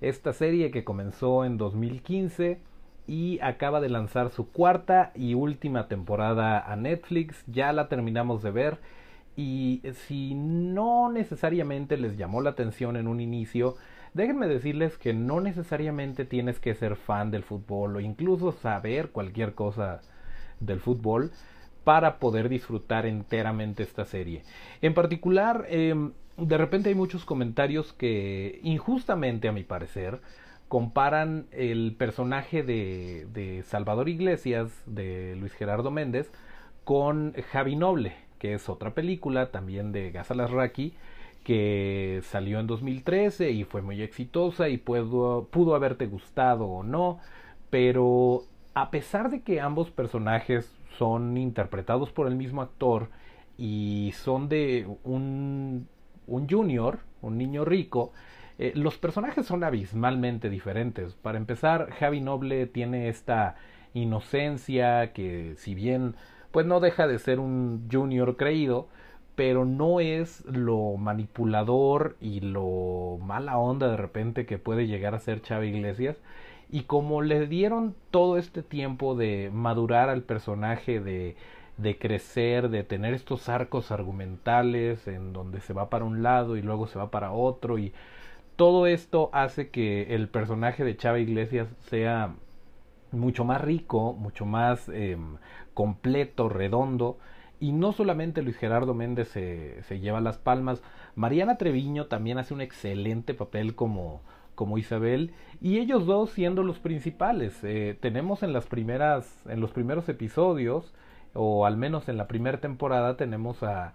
esta 0.00 0.32
serie 0.32 0.70
que 0.70 0.84
comenzó 0.84 1.44
en 1.44 1.58
2015 1.58 2.58
y 3.06 3.38
acaba 3.40 3.80
de 3.80 3.88
lanzar 3.88 4.30
su 4.30 4.50
cuarta 4.50 5.12
y 5.14 5.34
última 5.34 5.88
temporada 5.88 6.60
a 6.60 6.76
Netflix. 6.76 7.42
Ya 7.46 7.72
la 7.72 7.88
terminamos 7.88 8.42
de 8.42 8.50
ver 8.50 8.78
y 9.36 9.82
si 10.06 10.34
no 10.34 11.10
necesariamente 11.10 11.96
les 11.96 12.16
llamó 12.16 12.40
la 12.40 12.50
atención 12.50 12.96
en 12.96 13.08
un 13.08 13.20
inicio, 13.20 13.76
déjenme 14.14 14.48
decirles 14.48 14.98
que 14.98 15.12
no 15.12 15.40
necesariamente 15.40 16.24
tienes 16.24 16.60
que 16.60 16.74
ser 16.74 16.96
fan 16.96 17.30
del 17.30 17.42
fútbol 17.42 17.96
o 17.96 18.00
incluso 18.00 18.52
saber 18.52 19.10
cualquier 19.10 19.54
cosa 19.54 20.00
del 20.60 20.80
fútbol 20.80 21.30
para 21.84 22.18
poder 22.18 22.48
disfrutar 22.48 23.06
enteramente 23.06 23.82
esta 23.82 24.04
serie. 24.04 24.42
En 24.82 24.94
particular, 24.94 25.66
em, 25.68 26.12
de 26.40 26.58
repente 26.58 26.88
hay 26.88 26.94
muchos 26.94 27.24
comentarios 27.24 27.92
que 27.92 28.60
injustamente 28.62 29.48
a 29.48 29.52
mi 29.52 29.64
parecer 29.64 30.20
comparan 30.68 31.46
el 31.50 31.94
personaje 31.98 32.62
de, 32.62 33.62
Salvador 33.66 34.08
Iglesias, 34.08 34.70
de 34.86 35.36
Luis 35.36 35.52
Gerardo 35.52 35.90
Méndez, 35.90 36.30
con 36.84 37.34
Javi 37.52 37.76
Noble, 37.76 38.14
que 38.38 38.54
es 38.54 38.68
otra 38.68 38.94
película 38.94 39.50
también 39.50 39.92
de 39.92 40.12
Raki 40.12 40.94
que 41.44 42.20
salió 42.24 42.60
en 42.60 42.66
2013 42.66 43.50
y 43.50 43.64
fue 43.64 43.82
muy 43.82 44.02
exitosa 44.02 44.68
y 44.68 44.76
pudo 44.76 45.74
haberte 45.74 46.06
gustado 46.06 46.66
o 46.66 46.82
no, 46.82 47.18
pero 47.70 48.44
a 48.74 48.90
pesar 48.90 49.30
de 49.30 49.42
que 49.42 49.60
ambos 49.60 49.90
personajes 49.90 50.72
son 50.98 51.36
interpretados 51.36 52.12
por 52.12 52.26
el 52.26 52.36
mismo 52.36 52.62
actor 52.62 53.08
y 53.56 54.12
son 54.14 54.48
de 54.48 54.86
un 55.02 55.88
un 56.30 56.48
junior, 56.48 57.00
un 57.20 57.36
niño 57.36 57.64
rico, 57.64 58.12
eh, 58.58 58.72
los 58.74 58.96
personajes 58.98 59.46
son 59.46 59.64
abismalmente 59.64 60.48
diferentes. 60.48 61.14
Para 61.14 61.38
empezar, 61.38 61.90
Javi 61.92 62.20
Noble 62.20 62.66
tiene 62.66 63.08
esta 63.08 63.56
inocencia 63.92 65.12
que 65.12 65.54
si 65.56 65.74
bien 65.74 66.14
pues 66.52 66.66
no 66.66 66.80
deja 66.80 67.06
de 67.06 67.18
ser 67.18 67.40
un 67.40 67.88
junior 67.90 68.36
creído, 68.36 68.88
pero 69.34 69.64
no 69.64 70.00
es 70.00 70.44
lo 70.46 70.96
manipulador 70.96 72.16
y 72.20 72.40
lo 72.40 73.18
mala 73.22 73.56
onda 73.58 73.88
de 73.88 73.96
repente 73.96 74.46
que 74.46 74.58
puede 74.58 74.86
llegar 74.86 75.14
a 75.14 75.20
ser 75.20 75.42
Chava 75.42 75.64
Iglesias. 75.64 76.16
Y 76.70 76.82
como 76.82 77.22
le 77.22 77.46
dieron 77.46 77.94
todo 78.10 78.36
este 78.38 78.62
tiempo 78.62 79.16
de 79.16 79.50
madurar 79.52 80.08
al 80.08 80.22
personaje, 80.22 81.00
de 81.00 81.36
de 81.80 81.98
crecer, 81.98 82.68
de 82.68 82.84
tener 82.84 83.14
estos 83.14 83.48
arcos 83.48 83.90
argumentales 83.90 85.06
en 85.08 85.32
donde 85.32 85.60
se 85.60 85.72
va 85.72 85.90
para 85.90 86.04
un 86.04 86.22
lado 86.22 86.56
y 86.56 86.62
luego 86.62 86.86
se 86.86 86.98
va 86.98 87.10
para 87.10 87.32
otro 87.32 87.78
y 87.78 87.92
todo 88.56 88.86
esto 88.86 89.30
hace 89.32 89.70
que 89.70 90.14
el 90.14 90.28
personaje 90.28 90.84
de 90.84 90.96
Chava 90.96 91.18
Iglesias 91.18 91.68
sea 91.88 92.34
mucho 93.10 93.44
más 93.44 93.60
rico, 93.60 94.12
mucho 94.12 94.44
más 94.44 94.88
em, 94.90 95.36
completo, 95.74 96.48
redondo. 96.48 97.18
Y 97.58 97.72
no 97.72 97.92
solamente 97.92 98.42
Luis 98.42 98.56
Gerardo 98.56 98.94
Méndez 98.94 99.28
se, 99.28 99.82
se, 99.84 100.00
lleva 100.00 100.20
las 100.20 100.38
palmas, 100.38 100.82
Mariana 101.14 101.56
Treviño 101.56 102.06
también 102.06 102.38
hace 102.38 102.54
un 102.54 102.60
excelente 102.60 103.34
papel 103.34 103.74
como, 103.74 104.22
como 104.54 104.78
Isabel, 104.78 105.32
y 105.60 105.78
ellos 105.78 106.06
dos 106.06 106.30
siendo 106.30 106.62
los 106.62 106.78
principales. 106.78 107.58
Eh, 107.62 107.96
tenemos 108.00 108.42
en 108.42 108.52
las 108.52 108.66
primeras, 108.66 109.42
en 109.46 109.60
los 109.60 109.72
primeros 109.72 110.08
episodios, 110.08 110.92
o 111.34 111.66
al 111.66 111.76
menos 111.76 112.08
en 112.08 112.16
la 112.16 112.28
primera 112.28 112.60
temporada 112.60 113.16
tenemos 113.16 113.62
a, 113.62 113.92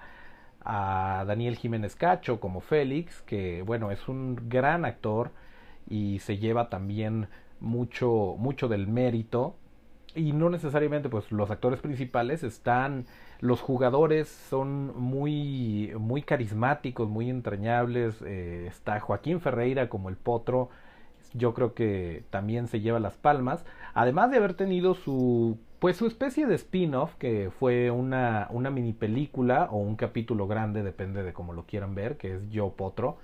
a 0.65 1.23
Daniel 1.27 1.55
Jiménez 1.55 1.95
Cacho 1.95 2.39
como 2.39 2.59
Félix, 2.59 3.21
que 3.21 3.61
bueno, 3.61 3.91
es 3.91 4.07
un 4.07 4.49
gran 4.49 4.85
actor 4.85 5.31
y 5.87 6.19
se 6.19 6.37
lleva 6.37 6.69
también 6.69 7.27
mucho, 7.59 8.35
mucho 8.37 8.67
del 8.67 8.87
mérito. 8.87 9.55
Y 10.15 10.31
no 10.31 10.49
necesariamente 10.49 11.09
pues 11.09 11.31
los 11.31 11.51
actores 11.51 11.81
principales 11.81 12.43
están, 12.43 13.05
los 13.41 13.61
jugadores 13.61 14.29
son 14.29 14.97
muy, 14.97 15.91
muy 15.99 16.21
carismáticos, 16.21 17.09
muy 17.09 17.29
entrañables. 17.29 18.21
Eh, 18.25 18.65
está 18.67 18.99
Joaquín 18.99 19.41
Ferreira 19.41 19.89
como 19.89 20.09
el 20.09 20.15
potro, 20.15 20.69
yo 21.33 21.53
creo 21.53 21.73
que 21.73 22.23
también 22.29 22.67
se 22.67 22.79
lleva 22.79 22.99
las 22.99 23.17
palmas. 23.17 23.65
Además 23.93 24.31
de 24.31 24.37
haber 24.37 24.53
tenido 24.53 24.95
su 24.95 25.59
pues 25.79 25.97
su 25.97 26.07
especie 26.07 26.47
de 26.47 26.55
spin-off, 26.55 27.15
que 27.15 27.51
fue 27.59 27.91
una, 27.91 28.47
una 28.51 28.69
mini 28.69 28.93
película 28.93 29.67
o 29.71 29.77
un 29.77 29.95
capítulo 29.95 30.47
grande, 30.47 30.83
depende 30.83 31.23
de 31.23 31.33
cómo 31.33 31.53
lo 31.53 31.65
quieran 31.65 31.95
ver, 31.95 32.17
que 32.17 32.35
es 32.35 32.49
Yo 32.49 32.69
Potro. 32.71 33.17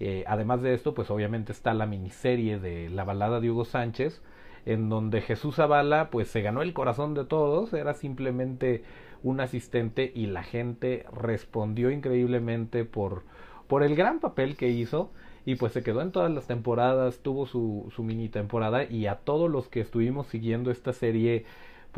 Eh, 0.00 0.24
además 0.26 0.62
de 0.62 0.74
esto, 0.74 0.94
pues 0.94 1.10
obviamente 1.10 1.52
está 1.52 1.74
la 1.74 1.86
miniserie 1.86 2.58
de 2.58 2.88
La 2.88 3.04
balada 3.04 3.40
de 3.40 3.50
Hugo 3.50 3.64
Sánchez, 3.64 4.22
en 4.64 4.88
donde 4.88 5.20
Jesús 5.22 5.56
Zavala 5.56 6.10
pues 6.10 6.28
se 6.28 6.42
ganó 6.42 6.62
el 6.62 6.72
corazón 6.72 7.14
de 7.14 7.24
todos, 7.24 7.72
era 7.72 7.94
simplemente 7.94 8.84
un 9.22 9.40
asistente 9.40 10.12
y 10.14 10.26
la 10.26 10.42
gente 10.42 11.04
respondió 11.12 11.90
increíblemente 11.90 12.84
por, 12.84 13.24
por 13.66 13.82
el 13.82 13.96
gran 13.96 14.20
papel 14.20 14.56
que 14.56 14.68
hizo 14.68 15.10
y 15.44 15.56
pues 15.56 15.72
se 15.72 15.82
quedó 15.82 16.02
en 16.02 16.12
todas 16.12 16.30
las 16.30 16.46
temporadas, 16.46 17.20
tuvo 17.20 17.46
su, 17.46 17.90
su 17.94 18.02
mini 18.02 18.28
temporada 18.28 18.84
y 18.84 19.06
a 19.06 19.16
todos 19.16 19.50
los 19.50 19.68
que 19.68 19.80
estuvimos 19.80 20.26
siguiendo 20.28 20.70
esta 20.70 20.92
serie 20.92 21.46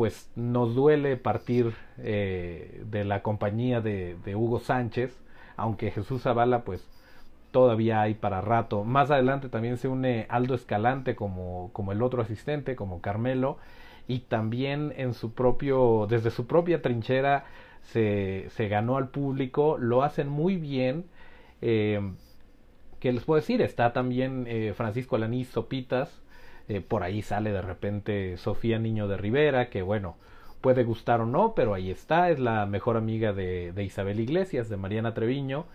pues 0.01 0.31
nos 0.35 0.75
duele 0.75 1.19
partir 1.19 1.75
eh, 1.99 2.83
de 2.87 3.05
la 3.05 3.21
compañía 3.23 3.83
de, 3.83 4.17
Hugo 4.35 4.59
Sánchez, 4.59 5.15
aunque 5.59 5.91
Jesús 5.91 6.23
Zavala 6.23 6.65
pues 6.65 6.89
todavía 7.51 8.01
hay 8.01 8.15
para 8.15 8.41
rato. 8.41 8.83
Más 8.83 9.11
adelante 9.11 9.51
también 9.51 9.77
se 9.77 9.89
une 9.89 10.25
Aldo 10.31 10.55
Escalante 10.55 11.15
como, 11.15 11.69
como 11.75 11.93
el 11.93 12.01
otro 12.01 12.23
asistente, 12.23 12.77
como 12.77 13.03
Carmelo, 13.03 13.59
y 14.09 14.21
también 14.21 14.95
en 14.97 15.13
su 15.13 15.35
propio, 15.35 16.07
desde 16.09 16.31
su 16.31 16.47
propia 16.47 16.81
trinchera 16.81 17.45
se, 17.83 18.47
se 18.49 18.69
ganó 18.69 18.97
al 18.97 19.09
público, 19.11 19.77
lo 19.77 20.03
hacen 20.03 20.31
muy 20.31 20.57
bien. 20.57 21.05
Eh, 21.61 22.01
¿Qué 23.01 23.13
les 23.13 23.25
puedo 23.25 23.39
decir? 23.39 23.61
Está 23.61 23.93
también 23.93 24.47
eh, 24.49 24.73
Francisco 24.75 25.17
Alaniz 25.17 25.51
Sopitas, 25.51 26.23
eh, 26.71 26.81
por 26.81 27.03
ahí 27.03 27.21
sale 27.21 27.51
de 27.51 27.63
repente 27.63 28.37
Sofía 28.37 28.79
Niño 28.79 29.09
de 29.09 29.17
Rivera, 29.17 29.71
que 29.71 29.83
bueno, 29.83 30.15
puede 30.61 30.85
gustar 30.85 31.21
o 31.21 31.27
no, 31.27 31.53
pero 31.57 31.75
ahí 31.75 31.91
está, 31.91 32.31
es 32.31 32.39
la 32.39 32.65
mejor 32.67 32.97
amiga 32.97 33.33
de, 33.33 33.73
de 33.73 33.83
Isabel 33.83 34.21
Iglesias, 34.21 34.69
de 34.69 34.77
Mariana 34.77 35.13
Treviño. 35.13 35.67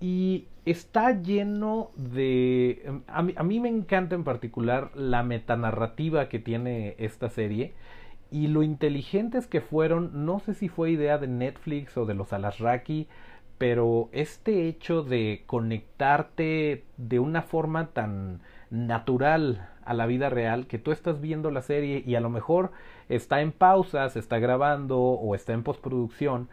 Y 0.00 0.46
está 0.64 1.20
lleno 1.20 1.90
de... 1.96 3.00
A 3.08 3.22
mí, 3.22 3.34
a 3.36 3.42
mí, 3.42 3.58
me 3.58 3.68
encanta 3.68 4.14
en 4.14 4.22
particular 4.22 4.92
la 4.94 5.24
metanarrativa 5.24 6.28
que 6.28 6.38
tiene 6.38 6.94
esta 6.98 7.28
serie 7.28 7.74
y 8.30 8.46
lo 8.46 8.62
inteligentes 8.62 9.48
que 9.48 9.60
fueron, 9.60 10.24
no 10.24 10.38
sé 10.38 10.54
si 10.54 10.68
fue 10.68 10.92
idea 10.92 11.18
de 11.18 11.26
Netflix 11.26 11.96
o 11.96 12.06
de 12.06 12.14
los 12.14 12.32
Alasraki, 12.32 13.08
pero 13.58 14.08
este 14.12 14.68
hecho 14.68 15.02
de 15.02 15.42
conectarte 15.46 16.84
de 16.96 17.18
una 17.18 17.42
forma 17.42 17.88
tan 17.88 18.40
natural 18.70 19.68
a 19.84 19.94
la 19.94 20.06
vida 20.06 20.30
real 20.30 20.66
que 20.66 20.78
tú 20.78 20.92
estás 20.92 21.20
viendo 21.20 21.50
la 21.50 21.62
serie 21.62 22.02
y 22.06 22.14
a 22.14 22.20
lo 22.20 22.30
mejor 22.30 22.70
está 23.08 23.40
en 23.40 23.52
pausa, 23.52 24.08
se 24.08 24.18
está 24.18 24.38
grabando 24.38 24.98
o 25.00 25.34
está 25.34 25.52
en 25.52 25.62
postproducción, 25.62 26.48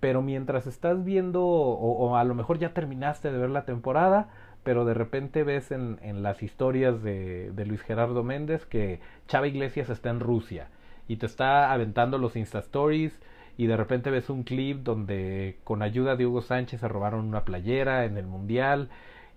pero 0.00 0.22
mientras 0.22 0.66
estás 0.66 1.04
viendo 1.04 1.44
o, 1.44 2.16
a 2.16 2.24
lo 2.24 2.34
mejor 2.34 2.58
ya 2.58 2.72
terminaste 2.72 3.30
de 3.30 3.38
ver 3.38 3.50
la 3.50 3.64
temporada, 3.64 4.28
pero 4.64 4.84
de 4.84 4.94
repente 4.94 5.44
ves 5.44 5.70
en, 5.70 5.98
en 6.02 6.22
las 6.22 6.42
historias 6.42 7.02
de, 7.02 7.52
de, 7.52 7.66
Luis 7.66 7.80
Gerardo 7.82 8.24
Méndez 8.24 8.66
que 8.66 9.00
Chava 9.28 9.46
Iglesias 9.46 9.88
está 9.88 10.10
en 10.10 10.20
Rusia 10.20 10.68
y 11.06 11.16
te 11.16 11.26
está 11.26 11.72
aventando 11.72 12.18
los 12.18 12.36
Insta 12.36 12.58
Stories 12.58 13.18
y 13.56 13.66
de 13.66 13.76
repente 13.76 14.10
ves 14.10 14.30
un 14.30 14.42
clip 14.42 14.78
donde 14.78 15.58
con 15.64 15.82
ayuda 15.82 16.16
de 16.16 16.26
Hugo 16.26 16.42
Sánchez 16.42 16.80
se 16.80 16.88
robaron 16.88 17.26
una 17.26 17.44
playera 17.44 18.04
en 18.04 18.16
el 18.16 18.26
mundial 18.26 18.88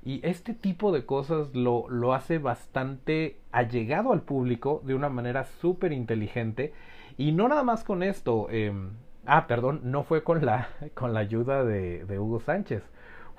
y 0.06 0.20
este 0.24 0.54
tipo 0.54 0.92
de 0.92 1.06
cosas 1.06 1.54
lo, 1.56 1.88
lo 1.90 2.14
hace 2.14 2.38
bastante 2.38 3.38
allegado 3.52 4.12
al 4.12 4.22
público 4.22 4.82
de 4.86 4.96
una 4.96 5.10
manera 5.10 5.46
súper 5.46 5.94
inteligente 5.94 6.74
y 7.18 7.32
no 7.32 7.48
nada 7.48 7.64
más 7.64 7.84
con 7.84 8.04
esto 8.04 8.48
eh, 8.50 8.74
ah 9.26 9.48
perdón 9.48 9.82
no 9.84 10.04
fue 10.04 10.24
con 10.24 10.46
la 10.46 10.70
con 10.94 11.14
la 11.14 11.22
ayuda 11.22 11.64
de, 11.64 12.06
de 12.06 12.20
Hugo 12.20 12.40
Sánchez. 12.40 12.84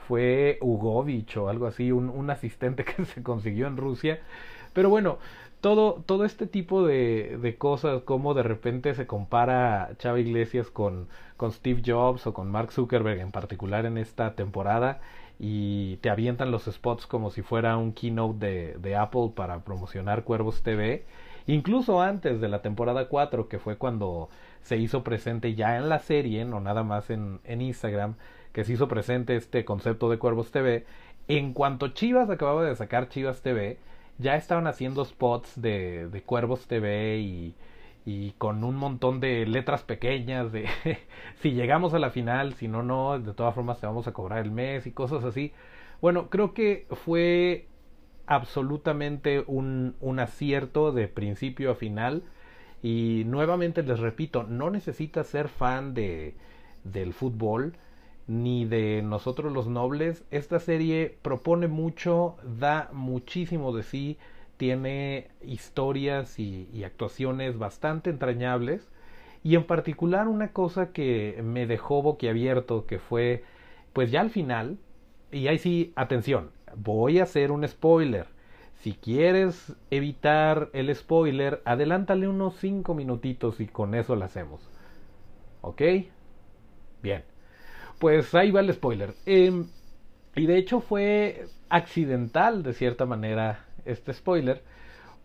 Fue 0.08 0.58
Hugovich 0.60 1.36
o 1.38 1.48
algo 1.48 1.66
así 1.66 1.90
un, 1.90 2.10
un 2.10 2.30
asistente 2.30 2.84
que 2.96 3.04
se 3.04 3.22
consiguió 3.22 3.66
en 3.66 3.76
Rusia. 3.76 4.20
Pero 4.72 4.88
bueno 4.90 5.18
todo, 5.64 6.02
todo 6.04 6.26
este 6.26 6.46
tipo 6.46 6.86
de, 6.86 7.38
de, 7.40 7.56
cosas, 7.56 8.02
como 8.02 8.34
de 8.34 8.42
repente 8.42 8.94
se 8.94 9.06
compara 9.06 9.92
Chava 9.96 10.20
Iglesias 10.20 10.68
con, 10.68 11.08
con 11.38 11.52
Steve 11.52 11.80
Jobs 11.82 12.26
o 12.26 12.34
con 12.34 12.50
Mark 12.50 12.70
Zuckerberg 12.70 13.18
en 13.18 13.30
particular 13.30 13.86
en 13.86 13.96
esta 13.96 14.34
temporada 14.34 15.00
y 15.38 15.96
te 16.02 16.10
avientan 16.10 16.50
los 16.50 16.64
spots 16.64 17.06
como 17.06 17.30
si 17.30 17.40
fuera 17.40 17.78
un 17.78 17.94
keynote 17.94 18.46
de, 18.46 18.74
de 18.78 18.94
Apple 18.94 19.30
para 19.34 19.60
promocionar 19.60 20.24
Cuervos 20.24 20.62
TV. 20.62 21.06
Incluso 21.46 22.02
antes 22.02 22.42
de 22.42 22.48
la 22.48 22.60
temporada 22.60 23.08
4, 23.08 23.48
que 23.48 23.58
fue 23.58 23.78
cuando 23.78 24.28
se 24.60 24.76
hizo 24.76 25.02
presente 25.02 25.54
ya 25.54 25.78
en 25.78 25.88
la 25.88 26.00
serie, 26.00 26.44
no 26.44 26.60
nada 26.60 26.82
más 26.82 27.08
en, 27.08 27.40
en 27.44 27.62
Instagram, 27.62 28.16
que 28.52 28.64
se 28.64 28.74
hizo 28.74 28.86
presente 28.86 29.34
este 29.34 29.64
concepto 29.64 30.10
de 30.10 30.18
Cuervos 30.18 30.50
TV. 30.50 30.84
En 31.26 31.54
cuanto 31.54 31.88
Chivas 31.88 32.28
acababa 32.28 32.66
de 32.66 32.76
sacar 32.76 33.08
Chivas 33.08 33.40
TV, 33.40 33.78
ya 34.18 34.36
estaban 34.36 34.66
haciendo 34.66 35.04
spots 35.04 35.60
de, 35.60 36.08
de 36.08 36.22
Cuervos 36.22 36.66
TV 36.66 37.18
y, 37.18 37.54
y 38.06 38.32
con 38.32 38.64
un 38.64 38.76
montón 38.76 39.20
de 39.20 39.46
letras 39.46 39.82
pequeñas 39.82 40.52
de 40.52 40.68
si 41.40 41.52
llegamos 41.52 41.94
a 41.94 41.98
la 41.98 42.10
final, 42.10 42.54
si 42.54 42.68
no, 42.68 42.82
no, 42.82 43.18
de 43.18 43.32
todas 43.34 43.54
formas 43.54 43.80
te 43.80 43.86
vamos 43.86 44.06
a 44.06 44.12
cobrar 44.12 44.44
el 44.44 44.50
mes 44.50 44.86
y 44.86 44.92
cosas 44.92 45.24
así. 45.24 45.52
Bueno, 46.00 46.28
creo 46.30 46.54
que 46.54 46.86
fue 46.90 47.66
absolutamente 48.26 49.44
un, 49.46 49.96
un 50.00 50.18
acierto 50.20 50.92
de 50.92 51.08
principio 51.08 51.72
a 51.72 51.74
final 51.74 52.22
y 52.82 53.24
nuevamente 53.26 53.82
les 53.82 53.98
repito, 53.98 54.44
no 54.44 54.70
necesitas 54.70 55.26
ser 55.26 55.48
fan 55.48 55.94
de, 55.94 56.34
del 56.84 57.12
fútbol 57.14 57.74
ni 58.26 58.64
de 58.64 59.02
nosotros 59.02 59.52
los 59.52 59.66
nobles. 59.66 60.24
Esta 60.30 60.58
serie 60.60 61.16
propone 61.22 61.68
mucho, 61.68 62.36
da 62.58 62.88
muchísimo 62.92 63.74
de 63.74 63.82
sí, 63.82 64.18
tiene 64.56 65.28
historias 65.42 66.38
y, 66.38 66.84
actuaciones 66.84 67.58
bastante 67.58 68.10
entrañables. 68.10 68.90
Y 69.42 69.56
en 69.56 69.64
particular 69.64 70.28
una 70.28 70.52
cosa 70.52 70.92
que 70.92 71.40
me 71.44 71.66
dejó 71.66 72.02
boquiabierto, 72.02 72.86
que 72.86 72.98
fue, 72.98 73.44
pues 73.92 74.10
ya 74.10 74.20
al 74.22 74.30
final, 74.30 74.78
y 75.30 75.48
ahí 75.48 75.58
sí, 75.58 75.92
atención, 75.96 76.50
voy 76.76 77.18
a 77.18 77.24
hacer 77.24 77.50
un 77.50 77.66
spoiler. 77.68 78.26
Si 78.76 78.94
quieres 78.94 79.74
evitar 79.90 80.70
el 80.72 80.94
spoiler, 80.94 81.62
adelántale 81.64 82.28
unos 82.28 82.56
5 82.56 82.94
minutitos 82.94 83.60
y 83.60 83.66
con 83.66 83.94
eso 83.94 84.16
lo 84.16 84.24
hacemos. 84.24 84.68
¿Ok? 85.62 85.82
Bien 87.02 87.33
pues 87.98 88.34
ahí 88.34 88.50
va 88.50 88.60
el 88.60 88.72
spoiler. 88.72 89.14
Eh, 89.26 89.64
y 90.36 90.46
de 90.46 90.58
hecho 90.58 90.80
fue 90.80 91.46
accidental, 91.68 92.62
de 92.62 92.72
cierta 92.74 93.06
manera, 93.06 93.66
este 93.84 94.12
spoiler, 94.12 94.62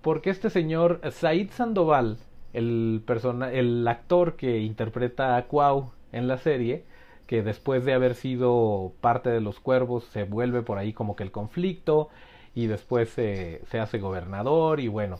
porque 0.01 0.29
este 0.29 0.49
señor 0.49 1.01
Said 1.11 1.51
Sandoval, 1.51 2.17
el, 2.53 3.01
persona, 3.05 3.51
el 3.51 3.87
actor 3.87 4.35
que 4.35 4.59
interpreta 4.59 5.37
a 5.37 5.45
Cuau 5.47 5.91
en 6.11 6.27
la 6.27 6.37
serie, 6.37 6.83
que 7.27 7.43
después 7.43 7.85
de 7.85 7.93
haber 7.93 8.15
sido 8.15 8.93
parte 9.01 9.29
de 9.29 9.41
los 9.41 9.59
cuervos 9.59 10.05
se 10.05 10.23
vuelve 10.23 10.61
por 10.63 10.77
ahí 10.77 10.93
como 10.93 11.15
que 11.15 11.23
el 11.23 11.31
conflicto 11.31 12.09
y 12.55 12.67
después 12.67 13.09
se, 13.09 13.61
se 13.69 13.79
hace 13.79 13.99
gobernador 13.99 14.79
y 14.79 14.87
bueno, 14.87 15.19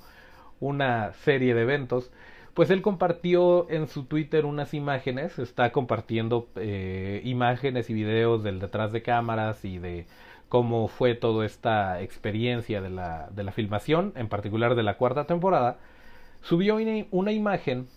una 0.60 1.14
serie 1.14 1.54
de 1.54 1.62
eventos 1.62 2.12
pues 2.54 2.70
él 2.70 2.82
compartió 2.82 3.70
en 3.70 3.88
su 3.88 4.06
Twitter 4.06 4.46
unas 4.46 4.74
imágenes, 4.74 5.40
está 5.40 5.72
compartiendo 5.72 6.50
eh, 6.56 7.22
imágenes 7.24 7.90
y 7.90 7.94
videos 7.94 8.44
del 8.44 8.60
detrás 8.60 8.92
de 8.92 9.02
cámaras 9.02 9.64
y 9.66 9.78
de 9.78 10.06
cómo 10.50 10.88
fue 10.88 11.16
toda 11.16 11.46
esta 11.46 12.02
experiencia 12.02 12.82
de 12.82 12.90
la, 12.90 13.30
de 13.32 13.44
la 13.44 13.52
filmación, 13.52 14.14
en 14.16 14.28
particular 14.28 14.76
de 14.76 14.84
la 14.84 14.98
cuarta 14.98 15.26
temporada, 15.26 15.78
subió 16.42 16.78
una, 17.12 17.32
imagen 17.32 17.88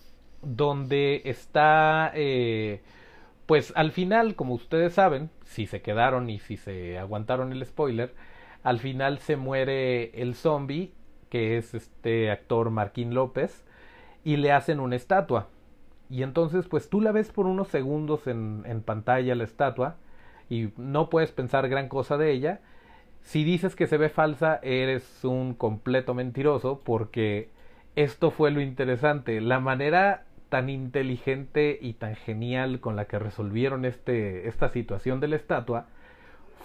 donde 0.42 1.22
está, 1.24 2.12
eh, 2.14 2.82
pues 3.46 3.72
al 3.74 3.92
final, 3.92 4.34
como 4.34 4.54
ustedes 4.54 4.92
saben, 4.94 5.30
si 5.44 5.66
se 5.66 5.82
quedaron 5.82 6.28
y 6.30 6.38
si 6.38 6.56
se 6.56 6.98
aguantaron 6.98 7.52
el 7.52 7.64
spoiler, 7.64 8.14
al 8.62 8.78
final 8.78 9.18
se 9.18 9.36
muere 9.36 10.20
el 10.20 10.34
zombie, 10.34 10.92
que 11.30 11.56
es 11.56 11.74
este 11.74 12.30
actor 12.30 12.70
Marquín 12.70 13.14
López, 13.14 13.64
y 14.24 14.36
le 14.36 14.52
hacen 14.52 14.80
una 14.80 14.96
estatua. 14.96 15.48
Y 16.10 16.22
entonces 16.22 16.66
pues 16.68 16.88
tú 16.88 17.00
la 17.00 17.12
ves 17.12 17.30
por 17.30 17.46
unos 17.46 17.68
segundos 17.68 18.26
en, 18.26 18.62
en 18.66 18.82
pantalla 18.82 19.34
la 19.34 19.44
estatua 19.44 19.96
y 20.50 20.70
no 20.76 21.08
puedes 21.08 21.32
pensar 21.32 21.68
gran 21.68 21.88
cosa 21.88 22.18
de 22.18 22.32
ella. 22.32 22.60
Si 23.22 23.44
dices 23.44 23.76
que 23.76 23.86
se 23.86 23.96
ve 23.96 24.08
falsa, 24.08 24.58
eres 24.62 25.24
un 25.24 25.54
completo 25.54 26.12
mentiroso 26.12 26.80
porque 26.84 27.48
esto 27.96 28.30
fue 28.30 28.50
lo 28.50 28.60
interesante. 28.60 29.40
La 29.40 29.60
manera 29.60 30.24
tan 30.48 30.68
inteligente 30.68 31.78
y 31.80 31.94
tan 31.94 32.14
genial 32.14 32.80
con 32.80 32.94
la 32.94 33.06
que 33.06 33.18
resolvieron 33.18 33.86
este, 33.86 34.48
esta 34.48 34.68
situación 34.68 35.18
de 35.18 35.28
la 35.28 35.36
estatua 35.36 35.86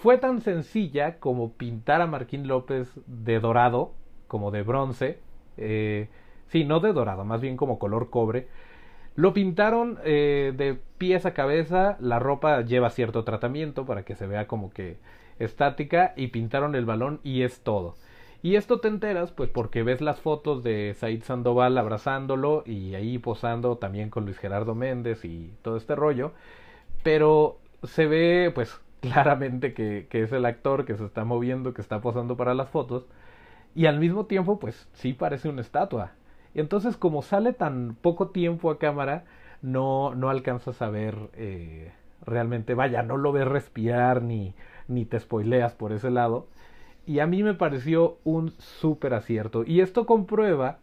fue 0.02 0.18
tan 0.18 0.42
sencilla 0.42 1.18
como 1.18 1.52
pintar 1.52 2.02
a 2.02 2.06
Marquín 2.06 2.46
López 2.46 2.92
de 3.06 3.40
dorado, 3.40 3.94
como 4.26 4.50
de 4.50 4.62
bronce, 4.62 5.20
eh, 5.56 6.08
Sí, 6.48 6.64
no 6.64 6.80
de 6.80 6.92
dorado, 6.92 7.24
más 7.24 7.40
bien 7.40 7.56
como 7.56 7.78
color 7.78 8.10
cobre. 8.10 8.48
Lo 9.16 9.34
pintaron 9.34 9.98
eh, 10.04 10.52
de 10.56 10.78
pies 10.98 11.26
a 11.26 11.34
cabeza, 11.34 11.96
la 12.00 12.18
ropa 12.18 12.62
lleva 12.62 12.90
cierto 12.90 13.24
tratamiento 13.24 13.86
para 13.86 14.04
que 14.04 14.14
se 14.16 14.26
vea 14.26 14.46
como 14.46 14.70
que 14.72 14.98
estática 15.38 16.14
y 16.16 16.28
pintaron 16.28 16.74
el 16.74 16.86
balón 16.86 17.20
y 17.24 17.42
es 17.42 17.60
todo. 17.62 17.96
Y 18.42 18.56
esto 18.56 18.80
te 18.80 18.88
enteras 18.88 19.32
pues 19.32 19.50
porque 19.50 19.82
ves 19.82 20.00
las 20.00 20.20
fotos 20.20 20.62
de 20.62 20.94
Said 20.98 21.22
Sandoval 21.24 21.76
abrazándolo 21.78 22.62
y 22.66 22.94
ahí 22.94 23.18
posando 23.18 23.78
también 23.78 24.10
con 24.10 24.24
Luis 24.24 24.38
Gerardo 24.38 24.74
Méndez 24.74 25.24
y 25.24 25.52
todo 25.62 25.76
este 25.76 25.96
rollo. 25.96 26.32
Pero 27.02 27.58
se 27.84 28.06
ve 28.06 28.52
pues 28.54 28.80
claramente 29.00 29.74
que, 29.74 30.06
que 30.10 30.22
es 30.22 30.32
el 30.32 30.46
actor 30.46 30.84
que 30.84 30.96
se 30.96 31.04
está 31.04 31.24
moviendo, 31.24 31.74
que 31.74 31.82
está 31.82 32.00
posando 32.00 32.36
para 32.36 32.54
las 32.54 32.68
fotos, 32.70 33.06
y 33.74 33.86
al 33.86 33.98
mismo 34.00 34.26
tiempo, 34.26 34.58
pues 34.58 34.88
sí 34.94 35.12
parece 35.12 35.48
una 35.48 35.60
estatua. 35.62 36.12
Entonces, 36.58 36.96
como 36.96 37.22
sale 37.22 37.52
tan 37.52 37.96
poco 38.00 38.30
tiempo 38.30 38.70
a 38.70 38.78
cámara, 38.78 39.24
no, 39.62 40.14
no 40.16 40.28
alcanzas 40.28 40.82
a 40.82 40.90
ver 40.90 41.16
eh, 41.34 41.92
realmente, 42.26 42.74
vaya, 42.74 43.02
no 43.02 43.16
lo 43.16 43.30
ves 43.30 43.46
respirar 43.46 44.22
ni, 44.22 44.54
ni 44.88 45.04
te 45.04 45.20
spoileas 45.20 45.74
por 45.74 45.92
ese 45.92 46.10
lado. 46.10 46.48
Y 47.06 47.20
a 47.20 47.26
mí 47.28 47.44
me 47.44 47.54
pareció 47.54 48.18
un 48.24 48.54
súper 48.58 49.14
acierto. 49.14 49.62
Y 49.64 49.80
esto 49.82 50.04
comprueba 50.04 50.78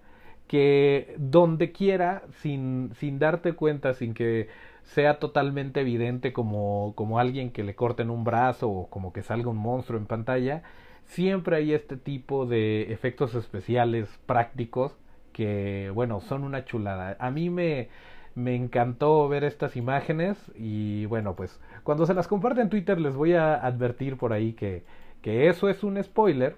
que 0.48 1.14
donde 1.18 1.74
quiera, 1.74 2.24
sin, 2.42 2.92
sin 2.96 3.20
darte 3.20 3.54
cuenta, 3.54 3.94
sin 3.94 4.14
que 4.14 4.48
sea 4.84 5.20
totalmente 5.20 5.82
evidente 5.82 6.32
como, 6.32 6.94
como 6.96 7.20
alguien 7.20 7.52
que 7.52 7.64
le 7.64 7.76
corten 7.76 8.10
un 8.10 8.24
brazo 8.24 8.70
o 8.70 8.90
como 8.90 9.12
que 9.12 9.24
salga 9.24 9.50
un 9.50 9.58
monstruo 9.58 10.00
en 10.00 10.06
pantalla, 10.06 10.64
siempre 11.06 11.58
hay 11.58 11.74
este 11.74 11.98
tipo 11.98 12.46
de 12.46 12.94
efectos 12.94 13.36
especiales 13.36 14.08
prácticos 14.26 14.96
que, 15.36 15.92
bueno, 15.94 16.22
son 16.22 16.46
una 16.46 16.64
chulada. 16.64 17.18
A 17.20 17.30
mí 17.30 17.50
me, 17.50 17.90
me 18.36 18.56
encantó 18.56 19.28
ver 19.28 19.44
estas 19.44 19.76
imágenes 19.76 20.38
y 20.56 21.06
bueno, 21.08 21.36
pues 21.36 21.60
cuando 21.84 22.06
se 22.06 22.14
las 22.14 22.30
comparte 22.30 22.62
en 22.62 22.70
Twitter 22.70 23.02
les 23.02 23.16
voy 23.16 23.34
a 23.34 23.56
advertir 23.56 24.16
por 24.16 24.32
ahí 24.32 24.54
que, 24.54 24.86
que 25.22 25.50
eso 25.50 25.68
es 25.68 25.84
un 25.84 26.02
spoiler, 26.02 26.56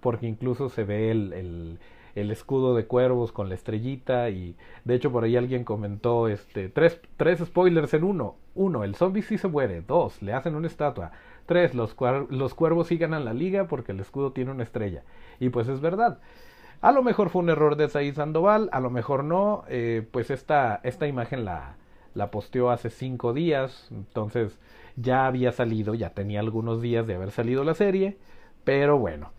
porque 0.00 0.26
incluso 0.26 0.68
se 0.68 0.84
ve 0.84 1.10
el, 1.10 1.32
el, 1.32 1.78
el, 2.14 2.30
escudo 2.30 2.74
de 2.74 2.84
cuervos 2.86 3.32
con 3.32 3.48
la 3.48 3.54
estrellita 3.54 4.28
y 4.28 4.54
de 4.84 4.96
hecho 4.96 5.10
por 5.10 5.24
ahí 5.24 5.36
alguien 5.36 5.64
comentó 5.64 6.28
este 6.28 6.68
tres, 6.68 7.00
tres 7.16 7.38
spoilers 7.38 7.94
en 7.94 8.04
uno. 8.04 8.36
Uno, 8.54 8.84
el 8.84 8.96
zombie 8.96 9.22
sí 9.22 9.38
se 9.38 9.48
muere. 9.48 9.80
Dos, 9.80 10.20
le 10.20 10.34
hacen 10.34 10.54
una 10.56 10.66
estatua. 10.66 11.12
Tres, 11.46 11.74
los, 11.74 11.96
los 12.28 12.54
cuervos 12.54 12.88
sí 12.88 12.98
ganan 12.98 13.24
la 13.24 13.32
liga 13.32 13.66
porque 13.66 13.92
el 13.92 14.00
escudo 14.00 14.32
tiene 14.32 14.50
una 14.50 14.64
estrella. 14.64 15.04
Y 15.38 15.48
pues 15.48 15.68
es 15.68 15.80
verdad. 15.80 16.18
A 16.80 16.92
lo 16.92 17.02
mejor 17.02 17.28
fue 17.28 17.42
un 17.42 17.50
error 17.50 17.76
de 17.76 17.88
Said 17.88 18.14
Sandoval, 18.14 18.70
a 18.72 18.80
lo 18.80 18.88
mejor 18.88 19.22
no, 19.22 19.64
eh, 19.68 20.06
pues 20.10 20.30
esta, 20.30 20.80
esta 20.82 21.06
imagen 21.06 21.44
la, 21.44 21.76
la 22.14 22.30
posteó 22.30 22.70
hace 22.70 22.88
cinco 22.88 23.34
días, 23.34 23.88
entonces 23.90 24.58
ya 24.96 25.26
había 25.26 25.52
salido, 25.52 25.94
ya 25.94 26.10
tenía 26.10 26.40
algunos 26.40 26.80
días 26.80 27.06
de 27.06 27.16
haber 27.16 27.32
salido 27.32 27.64
la 27.64 27.74
serie, 27.74 28.16
pero 28.64 28.98
bueno, 28.98 29.30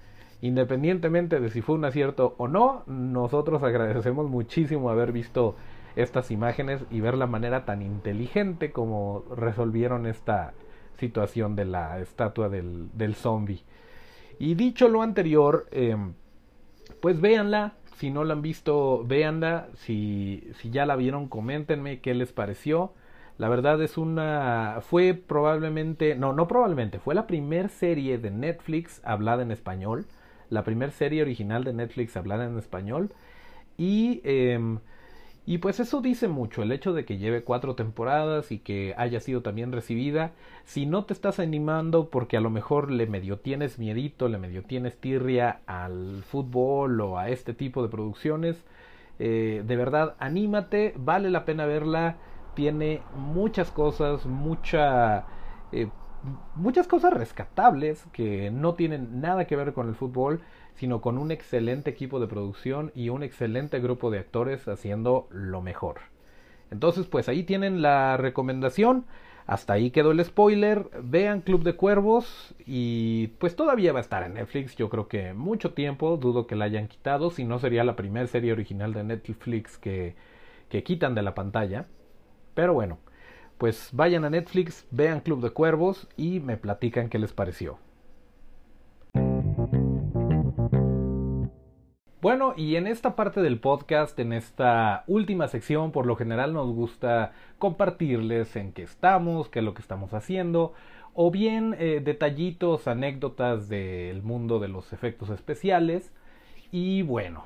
independientemente 0.41 1.39
de 1.39 1.49
si 1.49 1.61
fue 1.61 1.75
un 1.75 1.85
acierto 1.85 2.35
o 2.37 2.47
no, 2.47 2.83
nosotros 2.85 3.63
agradecemos 3.63 4.29
muchísimo 4.29 4.91
haber 4.91 5.11
visto 5.11 5.55
estas 5.95 6.29
imágenes 6.29 6.85
y 6.91 7.01
ver 7.01 7.17
la 7.17 7.27
manera 7.27 7.65
tan 7.65 7.81
inteligente 7.81 8.71
como 8.71 9.23
resolvieron 9.35 10.05
esta 10.05 10.53
situación 10.97 11.55
de 11.55 11.65
la 11.65 11.99
estatua 11.99 12.49
del, 12.49 12.89
del 12.93 13.15
zombie. 13.15 13.63
Y 14.37 14.53
dicho 14.53 14.87
lo 14.87 15.01
anterior, 15.01 15.67
eh, 15.71 15.97
pues 17.01 17.19
véanla. 17.19 17.73
Si 17.97 18.09
no 18.09 18.23
la 18.23 18.33
han 18.33 18.41
visto, 18.41 19.03
véanla. 19.05 19.67
Si, 19.75 20.49
si 20.59 20.71
ya 20.71 20.85
la 20.85 20.95
vieron, 20.95 21.27
coméntenme 21.27 21.99
qué 21.99 22.13
les 22.13 22.31
pareció. 22.31 22.93
La 23.37 23.49
verdad 23.49 23.81
es 23.81 23.97
una... 23.97 24.79
fue 24.81 25.13
probablemente... 25.13 26.15
no, 26.15 26.33
no 26.33 26.47
probablemente. 26.47 26.99
Fue 26.99 27.15
la 27.15 27.27
primer 27.27 27.69
serie 27.69 28.17
de 28.17 28.31
Netflix 28.31 29.01
hablada 29.03 29.43
en 29.43 29.51
español. 29.51 30.05
La 30.49 30.63
primer 30.63 30.91
serie 30.91 31.21
original 31.21 31.63
de 31.63 31.73
Netflix 31.73 32.15
hablada 32.17 32.45
en 32.45 32.57
español. 32.57 33.11
Y... 33.77 34.21
Eh, 34.23 34.77
y 35.51 35.57
pues 35.57 35.81
eso 35.81 35.99
dice 35.99 36.29
mucho, 36.29 36.63
el 36.63 36.71
hecho 36.71 36.93
de 36.93 37.03
que 37.03 37.17
lleve 37.17 37.43
cuatro 37.43 37.75
temporadas 37.75 38.53
y 38.53 38.59
que 38.59 38.93
haya 38.95 39.19
sido 39.19 39.41
también 39.41 39.73
recibida. 39.73 40.31
Si 40.63 40.85
no 40.85 41.03
te 41.03 41.11
estás 41.11 41.41
animando 41.41 42.09
porque 42.09 42.37
a 42.37 42.39
lo 42.39 42.49
mejor 42.49 42.89
le 42.89 43.05
medio 43.05 43.37
tienes 43.37 43.77
miedito, 43.77 44.29
le 44.29 44.37
medio 44.37 44.63
tienes 44.63 44.97
tirria 45.01 45.59
al 45.65 46.23
fútbol 46.23 47.01
o 47.01 47.17
a 47.17 47.27
este 47.27 47.53
tipo 47.53 47.83
de 47.83 47.89
producciones, 47.89 48.63
eh, 49.19 49.61
de 49.67 49.75
verdad 49.75 50.15
anímate, 50.19 50.93
vale 50.95 51.29
la 51.29 51.43
pena 51.43 51.65
verla, 51.65 52.15
tiene 52.53 53.01
muchas 53.13 53.71
cosas, 53.71 54.25
mucha... 54.25 55.25
Eh, 55.73 55.89
muchas 56.55 56.87
cosas 56.87 57.11
rescatables 57.11 58.05
que 58.13 58.51
no 58.51 58.75
tienen 58.75 59.19
nada 59.19 59.47
que 59.47 59.57
ver 59.57 59.73
con 59.73 59.89
el 59.89 59.95
fútbol 59.95 60.43
sino 60.75 61.01
con 61.01 61.17
un 61.17 61.31
excelente 61.31 61.89
equipo 61.89 62.19
de 62.19 62.27
producción 62.27 62.91
y 62.95 63.09
un 63.09 63.23
excelente 63.23 63.79
grupo 63.79 64.11
de 64.11 64.19
actores 64.19 64.67
haciendo 64.67 65.27
lo 65.31 65.61
mejor. 65.61 66.01
Entonces, 66.71 67.05
pues 67.05 67.29
ahí 67.29 67.43
tienen 67.43 67.81
la 67.81 68.17
recomendación. 68.17 69.05
Hasta 69.45 69.73
ahí 69.73 69.91
quedó 69.91 70.11
el 70.11 70.23
spoiler. 70.23 70.89
Vean 71.03 71.41
Club 71.41 71.63
de 71.63 71.75
Cuervos 71.75 72.55
y 72.65 73.27
pues 73.39 73.55
todavía 73.55 73.91
va 73.91 73.99
a 73.99 74.01
estar 74.01 74.23
en 74.23 74.35
Netflix. 74.35 74.75
Yo 74.77 74.89
creo 74.89 75.07
que 75.07 75.33
mucho 75.33 75.73
tiempo. 75.73 76.17
Dudo 76.17 76.47
que 76.47 76.55
la 76.55 76.65
hayan 76.65 76.87
quitado. 76.87 77.29
Si 77.29 77.43
no 77.43 77.59
sería 77.59 77.83
la 77.83 77.97
primera 77.97 78.27
serie 78.27 78.53
original 78.53 78.93
de 78.93 79.03
Netflix 79.03 79.77
que, 79.77 80.15
quitan 80.69 81.15
de 81.15 81.21
la 81.21 81.35
pantalla. 81.35 81.87
Pero 82.53 82.73
bueno, 82.73 82.99
pues 83.57 83.89
vayan 83.91 84.25
a 84.25 84.29
Netflix, 84.29 84.85
vean 84.91 85.19
Club 85.21 85.41
de 85.41 85.51
Cuervos 85.51 86.07
y 86.17 86.39
me 86.39 86.57
platican 86.57 87.09
qué 87.09 87.19
les 87.19 87.33
pareció. 87.33 87.77
Bueno, 92.21 92.53
y 92.55 92.75
en 92.75 92.85
esta 92.85 93.15
parte 93.15 93.41
del 93.41 93.59
podcast, 93.59 94.19
en 94.19 94.31
esta 94.31 95.03
última 95.07 95.47
sección, 95.47 95.91
por 95.91 96.05
lo 96.05 96.15
general 96.15 96.53
nos 96.53 96.71
gusta 96.71 97.31
compartirles 97.57 98.55
en 98.55 98.73
qué 98.73 98.83
estamos, 98.83 99.49
qué 99.49 99.57
es 99.57 99.65
lo 99.65 99.73
que 99.73 99.81
estamos 99.81 100.13
haciendo, 100.13 100.73
o 101.15 101.31
bien 101.31 101.75
eh, 101.79 101.99
detallitos, 101.99 102.87
anécdotas 102.87 103.69
del 103.69 104.21
mundo 104.21 104.59
de 104.59 104.67
los 104.67 104.93
efectos 104.93 105.31
especiales. 105.31 106.13
Y 106.71 107.01
bueno, 107.01 107.45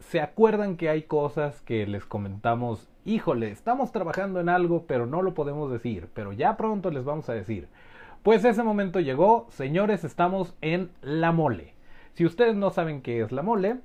¿se 0.00 0.20
acuerdan 0.20 0.76
que 0.76 0.88
hay 0.88 1.04
cosas 1.04 1.60
que 1.60 1.86
les 1.86 2.04
comentamos? 2.04 2.88
Híjole, 3.04 3.52
estamos 3.52 3.92
trabajando 3.92 4.40
en 4.40 4.48
algo, 4.48 4.86
pero 4.88 5.06
no 5.06 5.22
lo 5.22 5.34
podemos 5.34 5.70
decir, 5.70 6.08
pero 6.14 6.32
ya 6.32 6.56
pronto 6.56 6.90
les 6.90 7.04
vamos 7.04 7.28
a 7.28 7.34
decir. 7.34 7.68
Pues 8.24 8.44
ese 8.44 8.64
momento 8.64 8.98
llegó, 8.98 9.46
señores, 9.50 10.02
estamos 10.02 10.56
en 10.62 10.90
La 11.00 11.30
Mole. 11.30 11.74
Si 12.14 12.24
ustedes 12.26 12.56
no 12.56 12.70
saben 12.70 13.02
qué 13.02 13.20
es 13.20 13.30
La 13.30 13.42
Mole, 13.42 13.78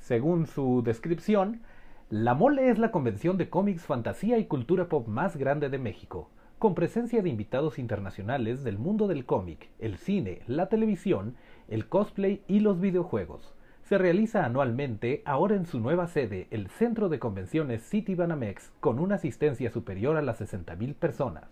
según 0.00 0.46
su 0.46 0.82
descripción, 0.82 1.60
la 2.08 2.34
Mole 2.34 2.70
es 2.70 2.78
la 2.78 2.90
convención 2.90 3.36
de 3.36 3.48
cómics, 3.48 3.86
fantasía 3.86 4.38
y 4.38 4.46
cultura 4.46 4.88
pop 4.88 5.06
más 5.06 5.36
grande 5.36 5.68
de 5.68 5.78
México, 5.78 6.28
con 6.58 6.74
presencia 6.74 7.22
de 7.22 7.28
invitados 7.28 7.78
internacionales 7.78 8.64
del 8.64 8.78
mundo 8.78 9.06
del 9.06 9.24
cómic, 9.24 9.68
el 9.78 9.96
cine, 9.96 10.40
la 10.48 10.68
televisión, 10.68 11.36
el 11.68 11.86
cosplay 11.86 12.42
y 12.48 12.60
los 12.60 12.80
videojuegos. 12.80 13.54
Se 13.84 13.98
realiza 13.98 14.44
anualmente, 14.44 15.22
ahora 15.24 15.54
en 15.54 15.66
su 15.66 15.80
nueva 15.80 16.06
sede, 16.08 16.48
el 16.50 16.68
Centro 16.68 17.08
de 17.08 17.18
Convenciones 17.18 17.82
City 17.82 18.14
Banamex, 18.14 18.72
con 18.80 18.98
una 18.98 19.16
asistencia 19.16 19.70
superior 19.70 20.16
a 20.16 20.22
las 20.22 20.40
60.000 20.40 20.94
personas. 20.94 21.44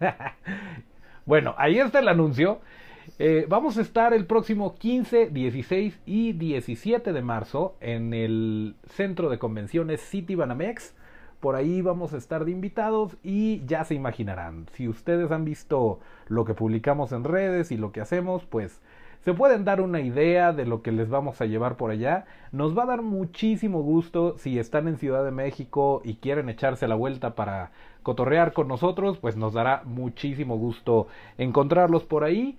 bueno, 1.26 1.54
ahí 1.58 1.78
está 1.78 1.98
el 1.98 2.08
anuncio. 2.08 2.60
Eh, 3.18 3.46
vamos 3.48 3.78
a 3.78 3.82
estar 3.82 4.12
el 4.12 4.26
próximo 4.26 4.74
15, 4.74 5.30
16 5.30 6.00
y 6.06 6.32
17 6.32 7.12
de 7.12 7.22
marzo 7.22 7.76
en 7.80 8.12
el 8.12 8.74
Centro 8.88 9.28
de 9.28 9.38
Convenciones 9.38 10.00
City 10.00 10.34
Banamex. 10.34 10.94
Por 11.40 11.54
ahí 11.54 11.82
vamos 11.82 12.12
a 12.12 12.16
estar 12.16 12.44
de 12.44 12.50
invitados 12.50 13.16
y 13.22 13.64
ya 13.66 13.84
se 13.84 13.94
imaginarán. 13.94 14.66
Si 14.72 14.88
ustedes 14.88 15.30
han 15.30 15.44
visto 15.44 16.00
lo 16.28 16.44
que 16.44 16.54
publicamos 16.54 17.12
en 17.12 17.24
redes 17.24 17.70
y 17.70 17.76
lo 17.76 17.92
que 17.92 18.00
hacemos, 18.00 18.44
pues 18.44 18.80
se 19.20 19.34
pueden 19.34 19.64
dar 19.64 19.80
una 19.80 20.00
idea 20.00 20.52
de 20.52 20.66
lo 20.66 20.82
que 20.82 20.92
les 20.92 21.08
vamos 21.08 21.40
a 21.40 21.46
llevar 21.46 21.76
por 21.76 21.90
allá. 21.90 22.26
Nos 22.52 22.78
va 22.78 22.84
a 22.84 22.86
dar 22.86 23.02
muchísimo 23.02 23.82
gusto 23.82 24.36
si 24.38 24.58
están 24.58 24.88
en 24.88 24.98
Ciudad 24.98 25.24
de 25.24 25.32
México 25.32 26.00
y 26.04 26.16
quieren 26.16 26.48
echarse 26.48 26.86
la 26.86 26.94
vuelta 26.94 27.34
para 27.34 27.72
cotorrear 28.02 28.52
con 28.52 28.68
nosotros, 28.68 29.18
pues 29.18 29.36
nos 29.36 29.52
dará 29.52 29.82
muchísimo 29.84 30.56
gusto 30.56 31.08
encontrarlos 31.38 32.04
por 32.04 32.22
ahí. 32.22 32.56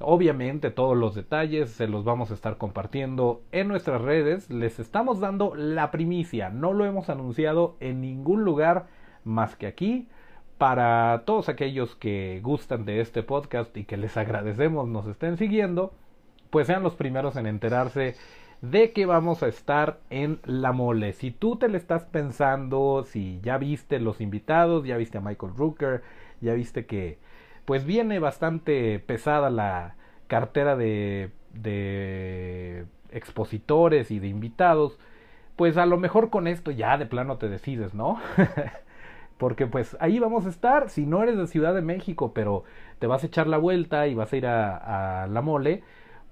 Obviamente 0.00 0.70
todos 0.70 0.96
los 0.96 1.16
detalles 1.16 1.70
se 1.70 1.88
los 1.88 2.04
vamos 2.04 2.30
a 2.30 2.34
estar 2.34 2.56
compartiendo 2.56 3.42
en 3.50 3.66
nuestras 3.66 4.00
redes. 4.00 4.48
Les 4.48 4.78
estamos 4.78 5.18
dando 5.18 5.56
la 5.56 5.90
primicia. 5.90 6.50
No 6.50 6.72
lo 6.72 6.84
hemos 6.84 7.10
anunciado 7.10 7.76
en 7.80 8.00
ningún 8.00 8.44
lugar 8.44 8.86
más 9.24 9.56
que 9.56 9.66
aquí. 9.66 10.06
Para 10.56 11.22
todos 11.24 11.48
aquellos 11.48 11.96
que 11.96 12.40
gustan 12.42 12.84
de 12.84 13.00
este 13.00 13.22
podcast 13.24 13.76
y 13.76 13.84
que 13.84 13.96
les 13.96 14.16
agradecemos 14.16 14.88
nos 14.88 15.06
estén 15.06 15.36
siguiendo, 15.36 15.92
pues 16.50 16.68
sean 16.68 16.82
los 16.82 16.94
primeros 16.94 17.36
en 17.36 17.46
enterarse 17.46 18.14
de 18.60 18.92
que 18.92 19.06
vamos 19.06 19.42
a 19.42 19.48
estar 19.48 20.00
en 20.10 20.40
la 20.44 20.72
mole. 20.72 21.12
Si 21.12 21.30
tú 21.30 21.56
te 21.56 21.68
le 21.68 21.78
estás 21.78 22.04
pensando, 22.04 23.04
si 23.04 23.40
ya 23.42 23.58
viste 23.58 23.98
los 24.00 24.20
invitados, 24.20 24.84
ya 24.84 24.96
viste 24.96 25.18
a 25.18 25.20
Michael 25.20 25.54
Rooker, 25.56 26.02
ya 26.40 26.54
viste 26.54 26.86
que 26.86 27.18
pues 27.68 27.84
viene 27.84 28.18
bastante 28.18 28.98
pesada 28.98 29.50
la 29.50 29.94
cartera 30.26 30.74
de, 30.74 31.32
de 31.52 32.86
expositores 33.10 34.10
y 34.10 34.20
de 34.20 34.28
invitados, 34.28 34.98
pues 35.54 35.76
a 35.76 35.84
lo 35.84 35.98
mejor 35.98 36.30
con 36.30 36.46
esto 36.46 36.70
ya 36.70 36.96
de 36.96 37.04
plano 37.04 37.36
te 37.36 37.50
decides, 37.50 37.92
¿no? 37.92 38.18
porque 39.36 39.66
pues 39.66 39.98
ahí 40.00 40.18
vamos 40.18 40.46
a 40.46 40.48
estar, 40.48 40.88
si 40.88 41.04
no 41.04 41.22
eres 41.22 41.36
de 41.36 41.46
Ciudad 41.46 41.74
de 41.74 41.82
México, 41.82 42.32
pero 42.32 42.64
te 43.00 43.06
vas 43.06 43.22
a 43.22 43.26
echar 43.26 43.46
la 43.46 43.58
vuelta 43.58 44.06
y 44.06 44.14
vas 44.14 44.32
a 44.32 44.36
ir 44.38 44.46
a, 44.46 45.24
a 45.24 45.26
la 45.26 45.42
mole, 45.42 45.82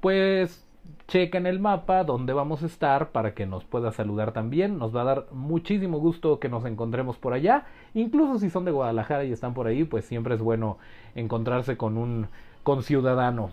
pues 0.00 0.65
checa 1.08 1.38
en 1.38 1.46
el 1.46 1.60
mapa 1.60 2.04
dónde 2.04 2.32
vamos 2.32 2.62
a 2.62 2.66
estar 2.66 3.10
para 3.10 3.34
que 3.34 3.46
nos 3.46 3.64
pueda 3.64 3.92
saludar 3.92 4.32
también. 4.32 4.78
Nos 4.78 4.94
va 4.94 5.02
a 5.02 5.04
dar 5.04 5.26
muchísimo 5.32 5.98
gusto 5.98 6.40
que 6.40 6.48
nos 6.48 6.64
encontremos 6.64 7.16
por 7.16 7.32
allá. 7.32 7.64
Incluso 7.94 8.38
si 8.38 8.50
son 8.50 8.64
de 8.64 8.72
Guadalajara 8.72 9.24
y 9.24 9.32
están 9.32 9.54
por 9.54 9.66
ahí, 9.66 9.84
pues 9.84 10.04
siempre 10.04 10.34
es 10.34 10.40
bueno 10.40 10.78
encontrarse 11.14 11.76
con 11.76 11.96
un 11.96 12.26
conciudadano. 12.62 13.50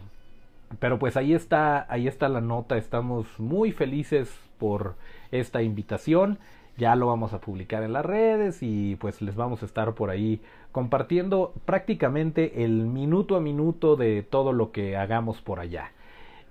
Pero 0.79 0.97
pues 0.97 1.17
ahí 1.17 1.33
está, 1.33 1.85
ahí 1.91 2.07
está 2.07 2.29
la 2.29 2.41
nota. 2.41 2.77
Estamos 2.77 3.27
muy 3.39 3.71
felices 3.71 4.35
por 4.57 4.95
esta 5.31 5.61
invitación. 5.61 6.39
Ya 6.77 6.95
lo 6.95 7.05
vamos 7.05 7.33
a 7.33 7.39
publicar 7.39 7.83
en 7.83 7.93
las 7.93 8.03
redes 8.03 8.63
y 8.63 8.95
pues 8.95 9.21
les 9.21 9.35
vamos 9.35 9.61
a 9.61 9.67
estar 9.67 9.93
por 9.93 10.09
ahí 10.09 10.41
compartiendo 10.71 11.53
prácticamente 11.65 12.63
el 12.63 12.87
minuto 12.87 13.35
a 13.35 13.39
minuto 13.39 13.95
de 13.95 14.23
todo 14.23 14.53
lo 14.53 14.71
que 14.71 14.97
hagamos 14.97 15.39
por 15.41 15.59
allá. 15.59 15.91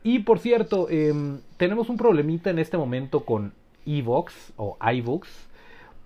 Y 0.04 0.20
por 0.20 0.38
cierto, 0.38 0.88
em, 0.90 1.40
tenemos 1.56 1.88
un 1.88 1.96
problemita 1.96 2.50
en 2.50 2.58
este 2.58 2.76
momento 2.76 3.24
con 3.24 3.52
Evox 3.86 4.52
o 4.56 4.76
iVoox 4.80 5.28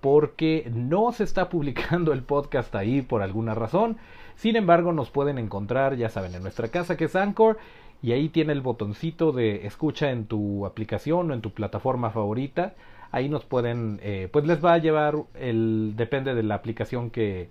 porque 0.00 0.70
no 0.72 1.12
se 1.12 1.24
está 1.24 1.48
publicando 1.50 2.12
el 2.12 2.22
podcast 2.22 2.74
ahí 2.74 3.02
por 3.02 3.22
alguna 3.22 3.54
razón. 3.54 3.96
Sin 4.36 4.56
embargo, 4.56 4.92
nos 4.92 5.10
pueden 5.10 5.38
encontrar, 5.38 5.96
ya 5.96 6.10
saben, 6.10 6.34
en 6.34 6.42
nuestra 6.42 6.68
casa 6.68 6.96
que 6.96 7.04
es 7.04 7.16
Anchor 7.16 7.58
y 8.02 8.12
ahí 8.12 8.28
tiene 8.28 8.52
el 8.52 8.60
botoncito 8.60 9.32
de 9.32 9.66
escucha 9.66 10.10
en 10.10 10.26
tu 10.26 10.66
aplicación 10.66 11.30
o 11.30 11.34
en 11.34 11.40
tu 11.40 11.50
plataforma 11.52 12.10
favorita. 12.10 12.74
Ahí 13.12 13.30
nos 13.30 13.44
pueden, 13.44 13.98
eh, 14.02 14.28
pues 14.30 14.44
les 14.46 14.62
va 14.62 14.74
a 14.74 14.78
llevar 14.78 15.14
el, 15.34 15.94
depende 15.96 16.34
de 16.34 16.42
la 16.42 16.56
aplicación 16.56 17.08
que, 17.08 17.48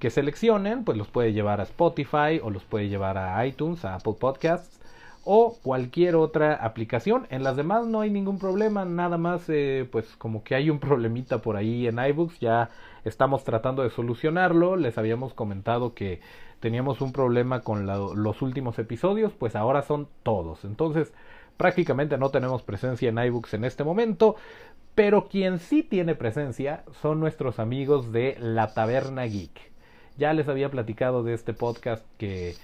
que 0.00 0.10
seleccionen, 0.10 0.82
pues 0.82 0.98
los 0.98 1.06
puede 1.06 1.32
llevar 1.32 1.60
a 1.60 1.64
Spotify 1.64 2.40
o 2.42 2.50
los 2.50 2.64
puede 2.64 2.88
llevar 2.88 3.16
a 3.16 3.46
iTunes, 3.46 3.84
a 3.84 3.94
Apple 3.94 4.16
Podcasts 4.18 4.80
o 5.24 5.56
cualquier 5.62 6.16
otra 6.16 6.54
aplicación. 6.54 7.26
En 7.30 7.42
las 7.42 7.56
demás 7.56 7.86
no 7.86 8.00
hay 8.00 8.10
ningún 8.10 8.38
problema, 8.38 8.84
nada 8.84 9.18
más 9.18 9.44
eh, 9.48 9.88
pues 9.90 10.16
como 10.16 10.44
que 10.44 10.54
hay 10.54 10.70
un 10.70 10.78
problemita 10.78 11.38
por 11.38 11.56
ahí 11.56 11.86
en 11.86 11.98
iBooks, 11.98 12.40
ya 12.40 12.70
estamos 13.04 13.44
tratando 13.44 13.82
de 13.82 13.90
solucionarlo, 13.90 14.76
les 14.76 14.98
habíamos 14.98 15.34
comentado 15.34 15.94
que 15.94 16.20
teníamos 16.60 17.00
un 17.00 17.12
problema 17.12 17.60
con 17.60 17.86
los 17.86 18.42
últimos 18.42 18.78
episodios, 18.78 19.32
pues 19.32 19.56
ahora 19.56 19.82
son 19.82 20.08
todos. 20.22 20.64
Entonces 20.64 21.12
prácticamente 21.56 22.18
no 22.18 22.30
tenemos 22.30 22.62
presencia 22.62 23.08
en 23.08 23.18
iBooks 23.18 23.54
en 23.54 23.64
este 23.64 23.84
momento, 23.84 24.36
pero 24.94 25.28
quien 25.28 25.58
sí 25.58 25.82
tiene 25.82 26.14
presencia 26.14 26.84
son 27.02 27.20
nuestros 27.20 27.58
amigos 27.58 28.12
de 28.12 28.36
La 28.40 28.74
Taberna 28.74 29.24
Geek. 29.24 29.72
Ya 30.16 30.32
les 30.32 30.48
había 30.48 30.70
platicado 30.70 31.22
de 31.22 31.34
este 31.34 31.52
podcast 31.52 32.04
que 32.18 32.54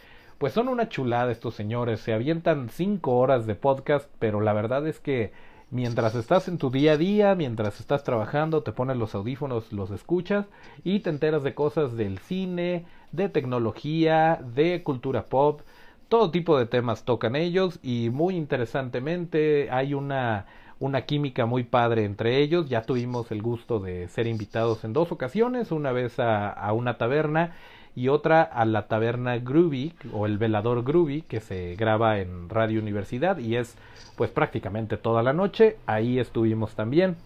pues 0.41 0.55
son 0.55 0.69
una 0.69 0.89
chulada 0.89 1.31
estos 1.31 1.55
señores. 1.55 2.01
Se 2.01 2.15
avientan 2.15 2.71
cinco 2.71 3.19
horas 3.19 3.47
de 3.47 3.55
podcast, 3.55 4.09
pero 4.19 4.41
la 4.41 4.55
verdad 4.55 4.89
es 4.89 4.99
que 4.99 5.33
mientras 5.71 6.15
estás 6.15 6.49
en 6.49 6.57
tu 6.57 6.71
día 6.71 6.93
a 6.93 6.97
día, 6.97 7.35
mientras 7.35 7.79
estás 7.79 8.05
trabajando, 8.05 8.63
te 8.63 8.73
pones 8.73 8.97
los 8.97 9.15
audífonos, 9.15 9.71
los 9.71 9.91
escuchas 9.91 10.47
y 10.83 11.01
te 11.01 11.11
enteras 11.11 11.43
de 11.43 11.55
cosas 11.55 11.95
del 11.95 12.21
cine, 12.21 12.87
de 13.13 13.29
tecnología, 13.29 14.41
de 14.55 14.83
cultura 14.83 15.27
pop. 15.27 15.61
Todo 16.09 16.31
tipo 16.31 16.59
de 16.59 16.65
temas 16.65 17.05
tocan 17.05 17.37
ellos 17.37 17.79
y 17.83 18.09
muy 18.09 18.35
interesantemente 18.35 19.69
hay 19.71 19.93
una 19.93 20.47
una 20.79 21.03
química 21.03 21.45
muy 21.45 21.65
padre 21.65 22.07
entre 22.07 22.39
ellos. 22.39 22.71
Ya 22.71 22.81
tuvimos 22.81 23.31
el 23.31 23.43
gusto 23.43 23.79
de 23.79 24.09
ser 24.09 24.27
invitados 24.27 24.85
en 24.85 24.95
dos 24.95 25.13
ocasiones, 25.13 25.71
una 25.71 25.93
vez 25.93 26.19
a, 26.19 26.49
a 26.49 26.73
una 26.73 26.97
taberna 26.97 27.53
y 27.95 28.09
otra 28.09 28.43
a 28.43 28.65
la 28.65 28.87
taberna 28.89 29.39
Groovy 29.39 29.95
o 30.13 30.27
el 30.27 30.39
velador 30.39 30.85
Groovy 30.85 31.23
que 31.23 31.41
se 31.41 31.75
graba 31.75 32.19
en 32.19 32.49
Radio 32.49 32.81
Universidad 32.81 33.39
y 33.39 33.57
es 33.57 33.77
pues 34.17 34.31
prácticamente 34.31 34.97
toda 34.97 35.23
la 35.23 35.33
noche. 35.33 35.77
Ahí 35.87 36.19
estuvimos 36.19 36.75
también. 36.75 37.17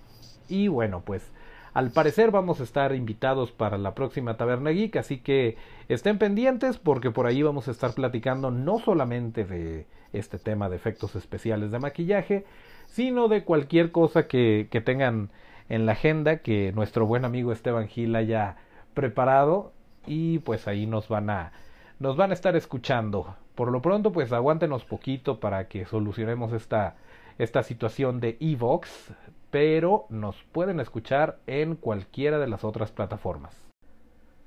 Y 0.48 0.68
bueno, 0.68 1.02
pues 1.04 1.30
al 1.74 1.90
parecer 1.90 2.30
vamos 2.30 2.60
a 2.60 2.62
estar 2.62 2.94
invitados 2.94 3.50
para 3.50 3.78
la 3.78 3.94
próxima 3.94 4.36
Taberna 4.36 4.70
Geek, 4.70 4.96
así 4.96 5.18
que 5.18 5.56
estén 5.88 6.18
pendientes 6.18 6.78
porque 6.78 7.10
por 7.10 7.26
ahí 7.26 7.42
vamos 7.42 7.68
a 7.68 7.72
estar 7.72 7.94
platicando 7.94 8.50
no 8.50 8.78
solamente 8.78 9.44
de 9.44 9.86
este 10.12 10.38
tema 10.38 10.68
de 10.68 10.76
efectos 10.76 11.16
especiales 11.16 11.72
de 11.72 11.80
maquillaje, 11.80 12.46
sino 12.86 13.28
de 13.28 13.42
cualquier 13.42 13.90
cosa 13.90 14.28
que, 14.28 14.68
que 14.70 14.80
tengan 14.80 15.30
en 15.68 15.84
la 15.84 15.92
agenda 15.92 16.38
que 16.38 16.72
nuestro 16.72 17.06
buen 17.06 17.24
amigo 17.24 17.50
Esteban 17.52 17.88
Gil 17.88 18.14
haya 18.14 18.56
preparado 18.94 19.72
y 20.06 20.38
pues 20.40 20.68
ahí 20.68 20.86
nos 20.86 21.08
van 21.08 21.30
a 21.30 21.52
nos 22.00 22.16
van 22.16 22.30
a 22.30 22.34
estar 22.34 22.56
escuchando. 22.56 23.36
Por 23.54 23.70
lo 23.70 23.80
pronto, 23.80 24.12
pues 24.12 24.32
aguántenos 24.32 24.84
poquito 24.84 25.38
para 25.38 25.68
que 25.68 25.86
solucionemos 25.86 26.52
esta 26.52 26.96
esta 27.38 27.62
situación 27.62 28.20
de 28.20 28.36
Evox, 28.40 29.12
pero 29.50 30.06
nos 30.08 30.42
pueden 30.52 30.80
escuchar 30.80 31.38
en 31.46 31.76
cualquiera 31.76 32.38
de 32.38 32.48
las 32.48 32.64
otras 32.64 32.92
plataformas. 32.92 33.60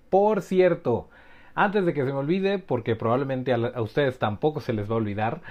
Por 0.10 0.41
cierto, 0.41 1.10
antes 1.54 1.86
de 1.86 1.93
que 1.93 2.06
se 2.06 2.12
me 2.12 2.20
olvide, 2.20 2.60
porque 2.60 2.96
probablemente 2.96 3.54
a, 3.54 3.82
ustedes 3.82 4.20
tampoco 4.20 4.62
se 4.62 4.74
les 4.74 4.89
va 4.89 4.93
a 4.93 4.98
olvidar, 4.98 5.41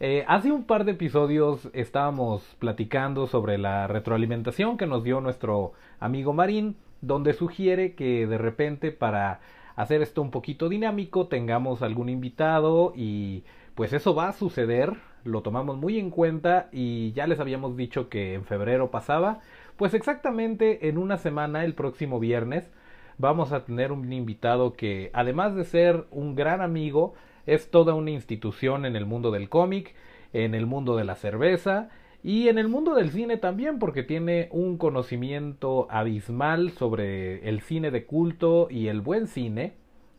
eh, 0.00 0.24
hace 0.28 0.52
un 0.52 0.64
par 0.64 0.84
de 0.84 0.92
episodios 0.92 1.68
estábamos 1.72 2.42
platicando 2.58 3.26
sobre 3.26 3.56
la 3.56 3.86
retroalimentación 3.86 4.76
que 4.76 4.86
nos 4.86 5.04
dio 5.04 5.20
nuestro 5.20 5.72
amigo 5.98 6.32
Marín, 6.32 6.76
donde 7.00 7.32
sugiere 7.32 7.94
que 7.94 8.26
de 8.26 8.38
repente 8.38 8.92
para 8.92 9.40
hacer 9.76 10.02
esto 10.02 10.22
un 10.22 10.30
poquito 10.30 10.68
dinámico, 10.68 11.28
tengamos 11.28 11.82
algún 11.82 12.08
invitado 12.08 12.92
y 12.96 13.44
pues 13.74 13.92
eso 13.92 14.14
va 14.14 14.28
a 14.28 14.32
suceder, 14.32 14.94
lo 15.22 15.42
tomamos 15.42 15.76
muy 15.76 15.98
en 15.98 16.10
cuenta 16.10 16.68
y 16.72 17.12
ya 17.12 17.26
les 17.26 17.38
habíamos 17.38 17.76
dicho 17.76 18.08
que 18.08 18.34
en 18.34 18.44
febrero 18.44 18.90
pasaba, 18.90 19.40
pues 19.76 19.92
exactamente 19.92 20.88
en 20.88 20.96
una 20.96 21.18
semana, 21.18 21.64
el 21.64 21.74
próximo 21.74 22.18
viernes, 22.18 22.70
vamos 23.18 23.52
a 23.52 23.64
tener 23.64 23.92
un 23.92 24.10
invitado 24.12 24.72
que 24.72 25.10
además 25.12 25.54
de 25.54 25.64
ser 25.64 26.06
un 26.10 26.34
gran 26.34 26.62
amigo, 26.62 27.14
es 27.44 27.70
toda 27.70 27.94
una 27.94 28.10
institución 28.10 28.86
en 28.86 28.96
el 28.96 29.06
mundo 29.06 29.30
del 29.30 29.48
cómic, 29.48 29.94
en 30.32 30.54
el 30.54 30.66
mundo 30.66 30.96
de 30.96 31.04
la 31.04 31.14
cerveza 31.14 31.90
y 32.26 32.48
en 32.48 32.58
el 32.58 32.66
mundo 32.66 32.96
del 32.96 33.12
cine 33.12 33.36
también, 33.36 33.78
porque 33.78 34.02
tiene 34.02 34.48
un 34.50 34.78
conocimiento 34.78 35.86
abismal 35.92 36.72
sobre 36.72 37.48
el 37.48 37.60
cine 37.60 37.92
de 37.92 38.04
culto 38.04 38.66
y 38.68 38.88
el 38.88 39.00
buen 39.00 39.28
cine. 39.28 39.74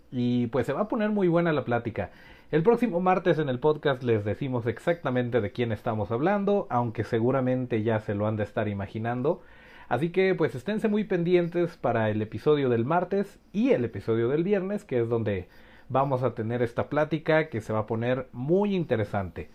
Y 0.09 0.47
pues 0.47 0.65
se 0.67 0.71
va 0.71 0.83
a 0.83 0.87
poner 0.87 1.09
muy 1.09 1.27
buena 1.27 1.51
la 1.51 1.65
plática. 1.65 2.11
El 2.49 2.63
próximo 2.63 3.01
martes 3.01 3.39
en 3.39 3.49
el 3.49 3.59
podcast 3.59 4.03
les 4.03 4.23
decimos 4.23 4.67
exactamente 4.67 5.41
de 5.41 5.51
quién 5.51 5.73
estamos 5.73 6.09
hablando, 6.09 6.65
aunque 6.69 7.03
seguramente 7.03 7.83
ya 7.83 7.99
se 7.99 8.15
lo 8.15 8.25
han 8.25 8.37
de 8.37 8.45
estar 8.45 8.69
imaginando. 8.69 9.41
Así 9.89 10.09
que 10.09 10.33
pues 10.33 10.55
esténse 10.55 10.87
muy 10.87 11.03
pendientes 11.03 11.75
para 11.75 12.09
el 12.09 12.21
episodio 12.21 12.69
del 12.69 12.85
martes 12.85 13.37
y 13.51 13.71
el 13.71 13.83
episodio 13.83 14.29
del 14.29 14.45
viernes, 14.45 14.85
que 14.85 15.01
es 15.01 15.09
donde 15.09 15.49
vamos 15.89 16.23
a 16.23 16.35
tener 16.35 16.61
esta 16.61 16.87
plática 16.87 17.49
que 17.49 17.59
se 17.59 17.73
va 17.73 17.79
a 17.79 17.85
poner 17.85 18.29
muy 18.31 18.75
interesante. 18.75 19.49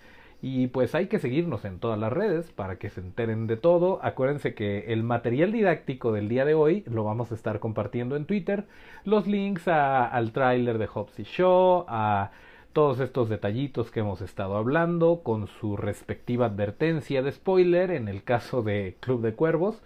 Y 0.44 0.66
pues 0.66 0.96
hay 0.96 1.06
que 1.06 1.20
seguirnos 1.20 1.64
en 1.64 1.78
todas 1.78 1.98
las 2.00 2.12
redes 2.12 2.50
para 2.50 2.76
que 2.76 2.90
se 2.90 3.00
enteren 3.00 3.46
de 3.46 3.56
todo. 3.56 4.00
Acuérdense 4.02 4.54
que 4.54 4.92
el 4.92 5.04
material 5.04 5.52
didáctico 5.52 6.10
del 6.10 6.28
día 6.28 6.44
de 6.44 6.54
hoy 6.54 6.82
lo 6.88 7.04
vamos 7.04 7.30
a 7.30 7.36
estar 7.36 7.60
compartiendo 7.60 8.16
en 8.16 8.26
Twitter. 8.26 8.64
Los 9.04 9.28
links 9.28 9.68
al 9.68 10.32
tráiler 10.32 10.78
de 10.78 10.88
Hopsy 10.92 11.22
Show, 11.22 11.84
a 11.86 12.32
todos 12.72 12.98
estos 12.98 13.28
detallitos 13.28 13.92
que 13.92 14.00
hemos 14.00 14.20
estado 14.20 14.56
hablando, 14.56 15.20
con 15.22 15.46
su 15.46 15.76
respectiva 15.76 16.46
advertencia 16.46 17.22
de 17.22 17.30
spoiler 17.30 17.92
en 17.92 18.08
el 18.08 18.24
caso 18.24 18.62
de 18.62 18.96
Club 18.98 19.22
de 19.22 19.34
Cuervos. 19.34 19.80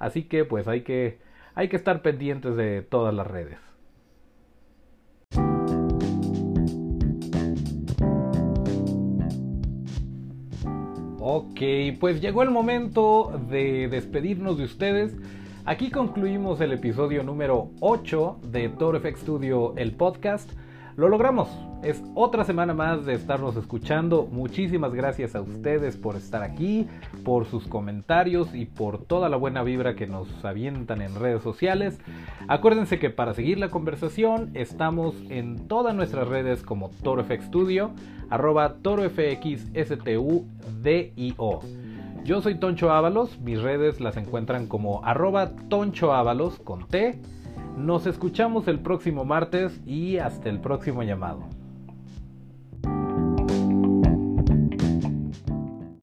Así 0.00 0.24
que 0.24 0.44
pues 0.44 0.66
hay 0.66 0.80
que, 0.80 1.18
hay 1.54 1.68
que 1.68 1.76
estar 1.76 2.02
pendientes 2.02 2.56
de 2.56 2.82
todas 2.82 3.14
las 3.14 3.28
redes. 3.28 3.69
Ok, 11.22 11.60
pues 12.00 12.22
llegó 12.22 12.42
el 12.42 12.50
momento 12.50 13.38
de 13.50 13.88
despedirnos 13.88 14.56
de 14.56 14.64
ustedes. 14.64 15.14
Aquí 15.66 15.90
concluimos 15.90 16.62
el 16.62 16.72
episodio 16.72 17.22
número 17.22 17.72
8 17.80 18.38
de 18.44 18.70
Toro 18.70 19.00
FX 19.00 19.20
Studio, 19.20 19.74
el 19.76 19.92
podcast. 19.92 20.50
Lo 20.96 21.08
logramos. 21.08 21.48
Es 21.82 22.02
otra 22.14 22.44
semana 22.44 22.74
más 22.74 23.06
de 23.06 23.14
estarnos 23.14 23.56
escuchando. 23.56 24.28
Muchísimas 24.30 24.92
gracias 24.92 25.34
a 25.34 25.40
ustedes 25.40 25.96
por 25.96 26.16
estar 26.16 26.42
aquí, 26.42 26.86
por 27.24 27.46
sus 27.46 27.66
comentarios 27.66 28.54
y 28.54 28.66
por 28.66 29.04
toda 29.04 29.28
la 29.28 29.36
buena 29.36 29.62
vibra 29.62 29.94
que 29.94 30.06
nos 30.06 30.44
avientan 30.44 31.00
en 31.00 31.14
redes 31.14 31.42
sociales. 31.42 31.98
Acuérdense 32.48 32.98
que 32.98 33.10
para 33.10 33.34
seguir 33.34 33.58
la 33.58 33.70
conversación 33.70 34.50
estamos 34.54 35.14
en 35.30 35.68
todas 35.68 35.94
nuestras 35.94 36.28
redes 36.28 36.62
como 36.62 36.90
ToroFX 37.02 37.44
Studio, 37.44 37.92
arroba 38.28 38.74
ToroFXSTUDIO. 38.82 41.60
Yo 42.24 42.42
soy 42.42 42.56
Toncho 42.56 42.92
Ábalos, 42.92 43.40
mis 43.40 43.62
redes 43.62 44.00
las 44.00 44.18
encuentran 44.18 44.66
como 44.66 45.02
arroba 45.04 45.52
Toncho 45.68 46.12
Ábalos 46.12 46.58
con 46.58 46.86
T 46.86 47.18
Nos 47.76 48.06
escuchamos 48.06 48.68
el 48.68 48.80
próximo 48.80 49.24
martes 49.24 49.80
y 49.86 50.18
hasta 50.18 50.48
el 50.48 50.60
próximo 50.60 51.02
llamado. 51.02 51.59